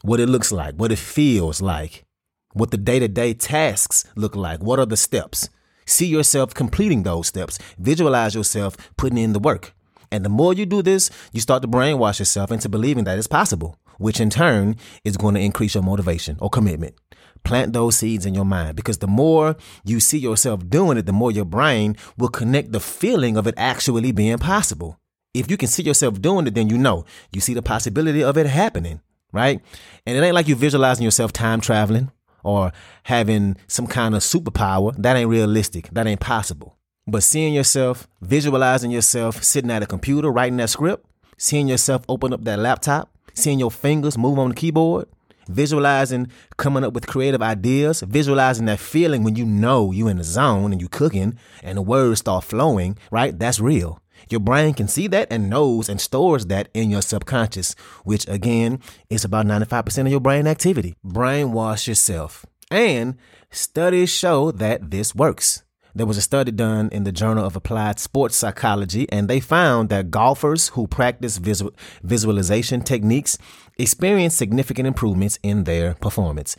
What 0.00 0.18
it 0.18 0.30
looks 0.30 0.50
like, 0.50 0.76
what 0.76 0.92
it 0.92 0.98
feels 0.98 1.60
like, 1.60 2.06
what 2.54 2.70
the 2.70 2.78
day 2.78 3.00
to 3.00 3.08
day 3.08 3.34
tasks 3.34 4.06
look 4.16 4.34
like, 4.34 4.62
what 4.62 4.78
are 4.78 4.86
the 4.86 4.96
steps. 4.96 5.50
See 5.84 6.06
yourself 6.06 6.54
completing 6.54 7.02
those 7.02 7.26
steps. 7.26 7.58
Visualize 7.78 8.34
yourself 8.34 8.78
putting 8.96 9.18
in 9.18 9.34
the 9.34 9.38
work. 9.38 9.74
And 10.12 10.24
the 10.24 10.28
more 10.28 10.52
you 10.52 10.66
do 10.66 10.82
this, 10.82 11.10
you 11.32 11.40
start 11.40 11.62
to 11.62 11.68
brainwash 11.68 12.18
yourself 12.18 12.50
into 12.50 12.68
believing 12.68 13.04
that 13.04 13.18
it's 13.18 13.26
possible, 13.26 13.78
which 13.98 14.20
in 14.20 14.30
turn 14.30 14.76
is 15.04 15.16
going 15.16 15.34
to 15.34 15.40
increase 15.40 15.74
your 15.74 15.84
motivation 15.84 16.36
or 16.40 16.50
commitment. 16.50 16.94
Plant 17.42 17.72
those 17.72 17.96
seeds 17.96 18.26
in 18.26 18.34
your 18.34 18.44
mind 18.44 18.76
because 18.76 18.98
the 18.98 19.06
more 19.06 19.56
you 19.84 20.00
see 20.00 20.18
yourself 20.18 20.68
doing 20.68 20.98
it, 20.98 21.06
the 21.06 21.12
more 21.12 21.30
your 21.30 21.44
brain 21.44 21.96
will 22.18 22.28
connect 22.28 22.72
the 22.72 22.80
feeling 22.80 23.36
of 23.36 23.46
it 23.46 23.54
actually 23.56 24.12
being 24.12 24.38
possible. 24.38 24.98
If 25.32 25.50
you 25.50 25.56
can 25.56 25.68
see 25.68 25.82
yourself 25.82 26.20
doing 26.20 26.46
it, 26.46 26.54
then 26.54 26.68
you 26.68 26.76
know 26.76 27.04
you 27.32 27.40
see 27.40 27.54
the 27.54 27.62
possibility 27.62 28.22
of 28.22 28.36
it 28.36 28.46
happening, 28.46 29.00
right? 29.32 29.60
And 30.04 30.16
it 30.16 30.22
ain't 30.22 30.34
like 30.34 30.48
you 30.48 30.56
visualizing 30.56 31.04
yourself 31.04 31.32
time 31.32 31.60
traveling 31.60 32.10
or 32.42 32.72
having 33.04 33.56
some 33.68 33.86
kind 33.86 34.14
of 34.14 34.22
superpower. 34.22 34.94
That 34.96 35.16
ain't 35.16 35.30
realistic. 35.30 35.88
That 35.92 36.06
ain't 36.06 36.20
possible. 36.20 36.76
But 37.10 37.24
seeing 37.24 37.52
yourself, 37.52 38.06
visualizing 38.22 38.92
yourself 38.92 39.42
sitting 39.42 39.70
at 39.72 39.82
a 39.82 39.86
computer 39.86 40.30
writing 40.30 40.58
that 40.58 40.70
script, 40.70 41.04
seeing 41.36 41.66
yourself 41.66 42.04
open 42.08 42.32
up 42.32 42.44
that 42.44 42.60
laptop, 42.60 43.10
seeing 43.34 43.58
your 43.58 43.72
fingers 43.72 44.16
move 44.16 44.38
on 44.38 44.50
the 44.50 44.54
keyboard, 44.54 45.08
visualizing 45.48 46.28
coming 46.56 46.84
up 46.84 46.92
with 46.92 47.08
creative 47.08 47.42
ideas, 47.42 48.02
visualizing 48.02 48.66
that 48.66 48.78
feeling 48.78 49.24
when 49.24 49.34
you 49.34 49.44
know 49.44 49.90
you 49.90 50.06
in 50.06 50.18
the 50.18 50.24
zone 50.24 50.70
and 50.70 50.80
you 50.80 50.88
cooking 50.88 51.36
and 51.64 51.78
the 51.78 51.82
words 51.82 52.20
start 52.20 52.44
flowing, 52.44 52.96
right? 53.10 53.36
That's 53.36 53.58
real. 53.58 54.00
Your 54.28 54.38
brain 54.38 54.74
can 54.74 54.86
see 54.86 55.08
that 55.08 55.32
and 55.32 55.50
knows 55.50 55.88
and 55.88 56.00
stores 56.00 56.46
that 56.46 56.68
in 56.74 56.90
your 56.90 57.02
subconscious, 57.02 57.74
which 58.04 58.28
again 58.28 58.78
is 59.08 59.24
about 59.24 59.46
95% 59.46 60.02
of 60.02 60.08
your 60.12 60.20
brain 60.20 60.46
activity. 60.46 60.94
Brainwash 61.04 61.88
yourself. 61.88 62.46
And 62.70 63.16
studies 63.50 64.10
show 64.10 64.52
that 64.52 64.92
this 64.92 65.12
works. 65.12 65.64
There 65.94 66.06
was 66.06 66.16
a 66.16 66.22
study 66.22 66.52
done 66.52 66.88
in 66.92 67.04
the 67.04 67.10
Journal 67.12 67.44
of 67.44 67.56
Applied 67.56 67.98
Sports 67.98 68.36
Psychology, 68.36 69.10
and 69.10 69.28
they 69.28 69.40
found 69.40 69.88
that 69.88 70.10
golfers 70.10 70.68
who 70.68 70.86
practice 70.86 71.38
visual, 71.38 71.72
visualization 72.02 72.82
techniques 72.82 73.36
experience 73.76 74.34
significant 74.34 74.86
improvements 74.86 75.38
in 75.42 75.64
their 75.64 75.94
performance. 75.94 76.56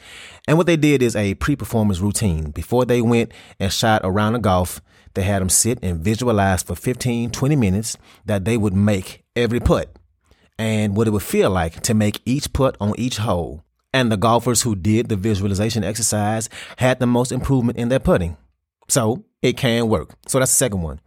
And 0.48 0.58
what 0.58 0.68
they 0.68 0.76
did 0.76 1.02
is 1.02 1.16
a 1.16 1.36
pre 1.36 1.56
performance 1.56 2.00
routine. 2.00 2.52
Before 2.52 2.84
they 2.84 3.02
went 3.02 3.32
and 3.60 3.72
shot 3.72 4.04
a 4.04 4.40
golf, 4.40 4.82
they 5.14 5.24
had 5.24 5.42
them 5.42 5.50
sit 5.50 5.80
and 5.82 6.00
visualize 6.00 6.64
for 6.64 6.76
15, 6.76 7.32
20 7.32 7.56
minutes 7.56 7.98
that 8.26 8.46
they 8.46 8.58
would 8.58 8.74
make 8.74 9.24
every 9.36 9.60
putt 9.60 9.96
and 10.58 10.96
what 10.96 11.08
it 11.08 11.12
would 11.12 11.24
feel 11.24 11.50
like 11.50 11.82
to 11.82 11.94
make 11.94 12.22
each 12.26 12.52
putt 12.54 12.76
on 12.80 12.94
each 12.98 13.18
hole. 13.18 13.64
And 13.94 14.12
the 14.12 14.18
golfers 14.18 14.62
who 14.62 14.76
did 14.76 15.10
the 15.10 15.18
visualization 15.18 15.84
exercise 15.84 16.50
had 16.78 17.00
the 17.00 17.08
most 17.08 17.32
improvement 17.32 17.78
in 17.78 17.90
their 17.90 18.00
putting. 18.00 18.38
So 18.92 19.24
it 19.42 19.56
can 19.56 19.88
work. 19.88 20.16
So 20.28 20.38
that's 20.38 20.52
the 20.52 20.58
second 20.58 20.82
one 20.82 21.00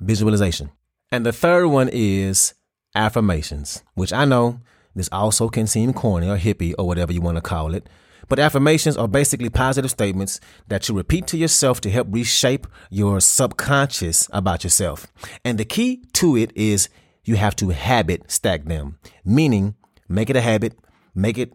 visualization. 0.00 0.72
And 1.12 1.24
the 1.24 1.32
third 1.32 1.68
one 1.68 1.88
is 1.92 2.54
affirmations, 2.96 3.84
which 3.94 4.12
I 4.12 4.24
know 4.24 4.58
this 4.96 5.08
also 5.12 5.48
can 5.48 5.68
seem 5.68 5.92
corny 5.92 6.28
or 6.28 6.38
hippie 6.38 6.74
or 6.76 6.88
whatever 6.88 7.12
you 7.12 7.20
want 7.20 7.36
to 7.36 7.40
call 7.40 7.72
it. 7.74 7.88
But 8.28 8.40
affirmations 8.40 8.96
are 8.96 9.06
basically 9.06 9.48
positive 9.48 9.92
statements 9.92 10.40
that 10.66 10.88
you 10.88 10.96
repeat 10.96 11.28
to 11.28 11.36
yourself 11.36 11.80
to 11.82 11.90
help 11.90 12.08
reshape 12.10 12.66
your 12.90 13.20
subconscious 13.20 14.28
about 14.32 14.64
yourself. 14.64 15.06
And 15.44 15.56
the 15.56 15.64
key 15.64 16.02
to 16.14 16.36
it 16.36 16.50
is 16.56 16.88
you 17.24 17.36
have 17.36 17.54
to 17.56 17.68
habit 17.68 18.28
stack 18.28 18.64
them, 18.64 18.98
meaning 19.24 19.76
make 20.08 20.30
it 20.30 20.36
a 20.36 20.40
habit, 20.40 20.76
make 21.14 21.38
it 21.38 21.52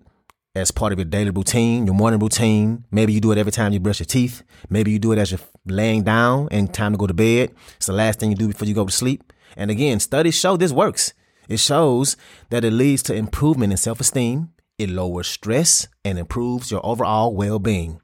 as 0.55 0.71
part 0.71 0.93
of 0.93 0.99
your 0.99 1.05
daily 1.05 1.29
routine, 1.29 1.85
your 1.85 1.95
morning 1.95 2.19
routine. 2.19 2.85
Maybe 2.89 3.13
you 3.13 3.19
do 3.19 3.31
it 3.31 3.37
every 3.37 3.51
time 3.51 3.73
you 3.73 3.79
brush 3.79 3.99
your 3.99 4.05
teeth. 4.05 4.41
Maybe 4.69 4.91
you 4.91 4.99
do 4.99 5.11
it 5.11 5.19
as 5.19 5.31
you're 5.31 5.39
laying 5.65 6.03
down 6.03 6.47
and 6.49 6.73
time 6.73 6.93
to 6.93 6.97
go 6.97 7.07
to 7.07 7.13
bed. 7.13 7.53
It's 7.75 7.87
the 7.87 7.93
last 7.93 8.19
thing 8.19 8.29
you 8.29 8.37
do 8.37 8.47
before 8.47 8.67
you 8.67 8.73
go 8.73 8.85
to 8.85 8.91
sleep. 8.91 9.33
And 9.57 9.69
again, 9.69 9.99
studies 9.99 10.35
show 10.35 10.57
this 10.57 10.71
works. 10.71 11.13
It 11.49 11.59
shows 11.59 12.17
that 12.49 12.63
it 12.63 12.71
leads 12.71 13.03
to 13.03 13.13
improvement 13.13 13.71
in 13.71 13.77
self 13.77 13.99
esteem, 13.99 14.51
it 14.77 14.89
lowers 14.89 15.27
stress, 15.27 15.87
and 16.03 16.17
improves 16.17 16.71
your 16.71 16.83
overall 16.85 17.35
well 17.35 17.59
being. 17.59 18.01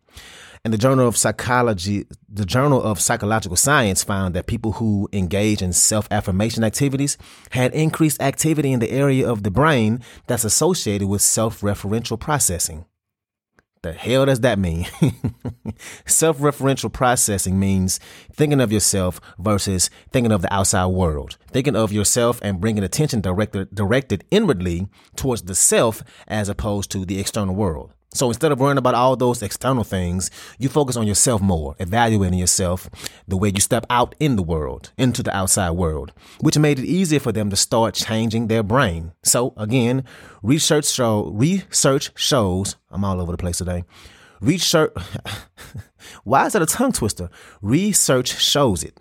And 0.63 0.71
the 0.71 0.77
Journal 0.77 1.07
of 1.07 1.17
Psychology, 1.17 2.05
the 2.29 2.45
Journal 2.45 2.83
of 2.83 2.99
Psychological 2.99 3.55
Science 3.55 4.03
found 4.03 4.35
that 4.35 4.45
people 4.45 4.73
who 4.73 5.09
engage 5.11 5.63
in 5.63 5.73
self 5.73 6.07
affirmation 6.11 6.63
activities 6.63 7.17
had 7.49 7.73
increased 7.73 8.21
activity 8.21 8.71
in 8.71 8.79
the 8.79 8.91
area 8.91 9.27
of 9.27 9.41
the 9.41 9.49
brain 9.49 10.01
that's 10.27 10.43
associated 10.43 11.07
with 11.07 11.23
self 11.23 11.61
referential 11.61 12.19
processing. 12.19 12.85
The 13.81 13.93
hell 13.93 14.27
does 14.27 14.41
that 14.41 14.59
mean? 14.59 14.85
self 16.05 16.37
referential 16.37 16.93
processing 16.93 17.59
means 17.59 17.99
thinking 18.31 18.61
of 18.61 18.71
yourself 18.71 19.19
versus 19.39 19.89
thinking 20.11 20.31
of 20.31 20.43
the 20.43 20.53
outside 20.53 20.85
world, 20.87 21.39
thinking 21.47 21.75
of 21.75 21.91
yourself 21.91 22.39
and 22.43 22.61
bringing 22.61 22.83
attention 22.83 23.21
directed, 23.21 23.73
directed 23.73 24.25
inwardly 24.29 24.87
towards 25.15 25.41
the 25.41 25.55
self 25.55 26.03
as 26.27 26.49
opposed 26.49 26.91
to 26.91 27.03
the 27.03 27.19
external 27.19 27.55
world. 27.55 27.95
So 28.13 28.27
instead 28.27 28.51
of 28.51 28.59
worrying 28.59 28.77
about 28.77 28.93
all 28.93 29.15
those 29.15 29.41
external 29.41 29.85
things, 29.85 30.29
you 30.59 30.67
focus 30.67 30.97
on 30.97 31.07
yourself 31.07 31.41
more, 31.41 31.75
evaluating 31.79 32.39
yourself 32.39 32.89
the 33.27 33.37
way 33.37 33.51
you 33.53 33.61
step 33.61 33.85
out 33.89 34.15
in 34.19 34.35
the 34.35 34.43
world, 34.43 34.91
into 34.97 35.23
the 35.23 35.35
outside 35.35 35.71
world, 35.71 36.11
which 36.41 36.57
made 36.57 36.77
it 36.77 36.85
easier 36.85 37.21
for 37.21 37.31
them 37.31 37.49
to 37.49 37.55
start 37.55 37.95
changing 37.95 38.47
their 38.47 38.63
brain. 38.63 39.13
So 39.23 39.53
again, 39.55 40.03
research 40.43 40.85
show 40.85 41.27
research 41.27 42.11
shows 42.15 42.75
I'm 42.89 43.05
all 43.05 43.21
over 43.21 43.31
the 43.31 43.37
place 43.37 43.59
today. 43.59 43.85
Research 44.41 44.91
why 46.23 46.47
is 46.47 46.53
that 46.53 46.61
a 46.61 46.65
tongue 46.65 46.91
twister? 46.91 47.29
Research 47.61 48.41
shows 48.41 48.83
it. 48.83 48.99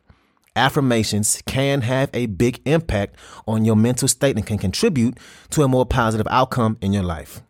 Affirmations 0.55 1.43
can 1.47 1.81
have 1.83 2.11
a 2.13 2.27
big 2.27 2.61
impact 2.65 3.17
on 3.47 3.65
your 3.65 3.77
mental 3.77 4.07
state 4.07 4.37
and 4.37 4.47
can 4.47 4.59
contribute 4.59 5.19
to 5.51 5.63
a 5.63 5.69
more 5.69 5.87
positive 5.87 6.27
outcome 6.31 6.77
in 6.81 6.93
your 6.93 7.05
life. 7.05 7.43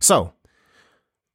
So, 0.00 0.32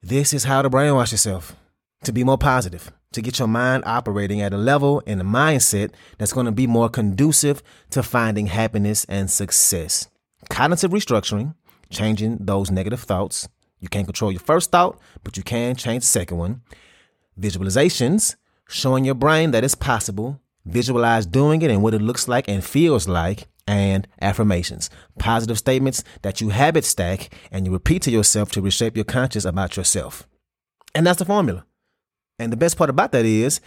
this 0.04 0.34
is 0.34 0.44
how 0.44 0.62
to 0.62 0.70
brainwash 0.70 1.14
yourself 1.14 1.56
to 2.04 2.12
be 2.12 2.26
more 2.26 2.38
positive, 2.38 2.92
to 3.14 3.22
get 3.22 3.40
your 3.40 3.48
mind 3.48 3.84
operating 3.86 4.42
at 4.42 4.54
a 4.54 4.58
level 4.58 5.02
and 5.08 5.22
a 5.22 5.24
mindset 5.24 5.92
that's 6.18 6.34
going 6.34 6.46
to 6.46 6.52
be 6.52 6.68
more 6.68 6.90
conducive 6.90 7.64
to 7.90 8.04
finding 8.04 8.48
happiness 8.48 9.06
and 9.08 9.32
success. 9.32 10.10
Cognitive 10.50 10.92
restructuring, 10.92 11.56
changing 11.90 12.38
those 12.42 12.70
negative 12.70 13.00
thoughts. 13.00 13.48
You 13.80 13.88
can't 13.88 14.06
control 14.06 14.34
your 14.34 14.42
first 14.42 14.72
thought, 14.72 15.00
but 15.24 15.38
you 15.38 15.44
can 15.44 15.76
change 15.76 16.04
the 16.04 16.08
second 16.08 16.38
one. 16.38 16.62
Visualizations, 17.40 18.36
showing 18.68 19.06
your 19.06 19.16
brain 19.16 19.52
that 19.52 19.64
it's 19.64 19.76
possible. 19.76 20.42
Visualize 20.66 21.26
doing 21.26 21.62
it 21.62 21.72
and 21.72 21.82
what 21.82 21.94
it 21.94 22.02
looks 22.02 22.28
like 22.28 22.50
and 22.50 22.62
feels 22.62 23.08
like. 23.08 23.48
And 23.68 24.08
affirmations, 24.22 24.90
positive 25.20 25.58
statements 25.58 26.04
that 26.22 26.42
you 26.42 26.50
habit 26.50 26.86
stack 26.86 27.34
and 27.52 27.66
you 27.66 27.72
repeat 27.72 28.02
to 28.04 28.12
yourself 28.12 28.52
to 28.52 28.62
reshape 28.62 28.96
your 28.96 29.06
conscious 29.06 29.46
about 29.46 29.78
yourself. 29.78 30.28
And 30.94 31.08
that's 31.08 31.20
the 31.20 31.26
formula. 31.26 31.66
And 32.40 32.52
the 32.52 32.58
best 32.58 32.78
part 32.78 32.90
about 32.90 33.12
that 33.14 33.26
is 33.26 33.62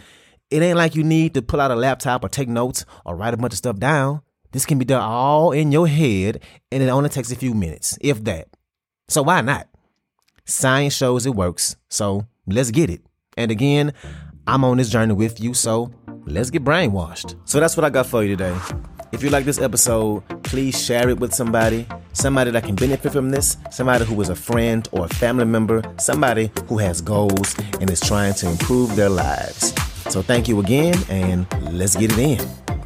it 0.49 0.61
ain't 0.61 0.77
like 0.77 0.95
you 0.95 1.03
need 1.03 1.33
to 1.33 1.41
pull 1.41 1.59
out 1.59 1.71
a 1.71 1.75
laptop 1.75 2.23
or 2.23 2.29
take 2.29 2.47
notes 2.47 2.85
or 3.05 3.15
write 3.15 3.33
a 3.33 3.37
bunch 3.37 3.53
of 3.53 3.57
stuff 3.57 3.77
down. 3.77 4.21
This 4.51 4.65
can 4.65 4.79
be 4.79 4.85
done 4.85 5.01
all 5.01 5.51
in 5.51 5.71
your 5.71 5.87
head 5.87 6.41
and 6.71 6.81
it 6.81 6.87
only 6.87 7.09
takes 7.09 7.31
a 7.31 7.35
few 7.35 7.53
minutes, 7.53 7.97
if 8.01 8.23
that. 8.25 8.49
So 9.09 9.23
why 9.23 9.41
not? 9.41 9.67
Science 10.45 10.93
shows 10.93 11.25
it 11.25 11.35
works. 11.35 11.75
So 11.89 12.27
let's 12.45 12.71
get 12.71 12.89
it. 12.89 13.01
And 13.35 13.51
again, 13.51 13.93
I'm 14.47 14.63
on 14.63 14.77
this 14.77 14.89
journey 14.89 15.13
with 15.13 15.41
you, 15.41 15.53
so 15.53 15.91
let's 16.25 16.49
get 16.49 16.63
brainwashed. 16.63 17.35
So 17.43 17.59
that's 17.59 17.75
what 17.75 17.83
I 17.83 17.89
got 17.89 18.07
for 18.07 18.23
you 18.23 18.35
today. 18.35 18.57
If 19.13 19.23
you 19.23 19.29
like 19.29 19.45
this 19.45 19.59
episode, 19.59 20.21
please 20.43 20.83
share 20.83 21.07
it 21.07 21.17
with 21.19 21.33
somebody, 21.33 21.87
somebody 22.11 22.51
that 22.51 22.65
can 22.65 22.75
benefit 22.75 23.13
from 23.13 23.31
this, 23.31 23.55
somebody 23.71 24.03
who 24.03 24.19
is 24.19 24.27
a 24.27 24.35
friend 24.35 24.87
or 24.91 25.05
a 25.05 25.07
family 25.07 25.45
member, 25.45 25.81
somebody 25.97 26.51
who 26.67 26.77
has 26.77 26.99
goals 26.99 27.55
and 27.79 27.89
is 27.89 28.01
trying 28.01 28.33
to 28.33 28.49
improve 28.49 28.97
their 28.97 29.09
lives. 29.09 29.73
So 30.09 30.21
thank 30.21 30.49
you 30.49 30.59
again, 30.59 30.95
and 31.09 31.47
let's 31.71 31.95
get 31.95 32.11
it 32.11 32.19
in. 32.19 32.76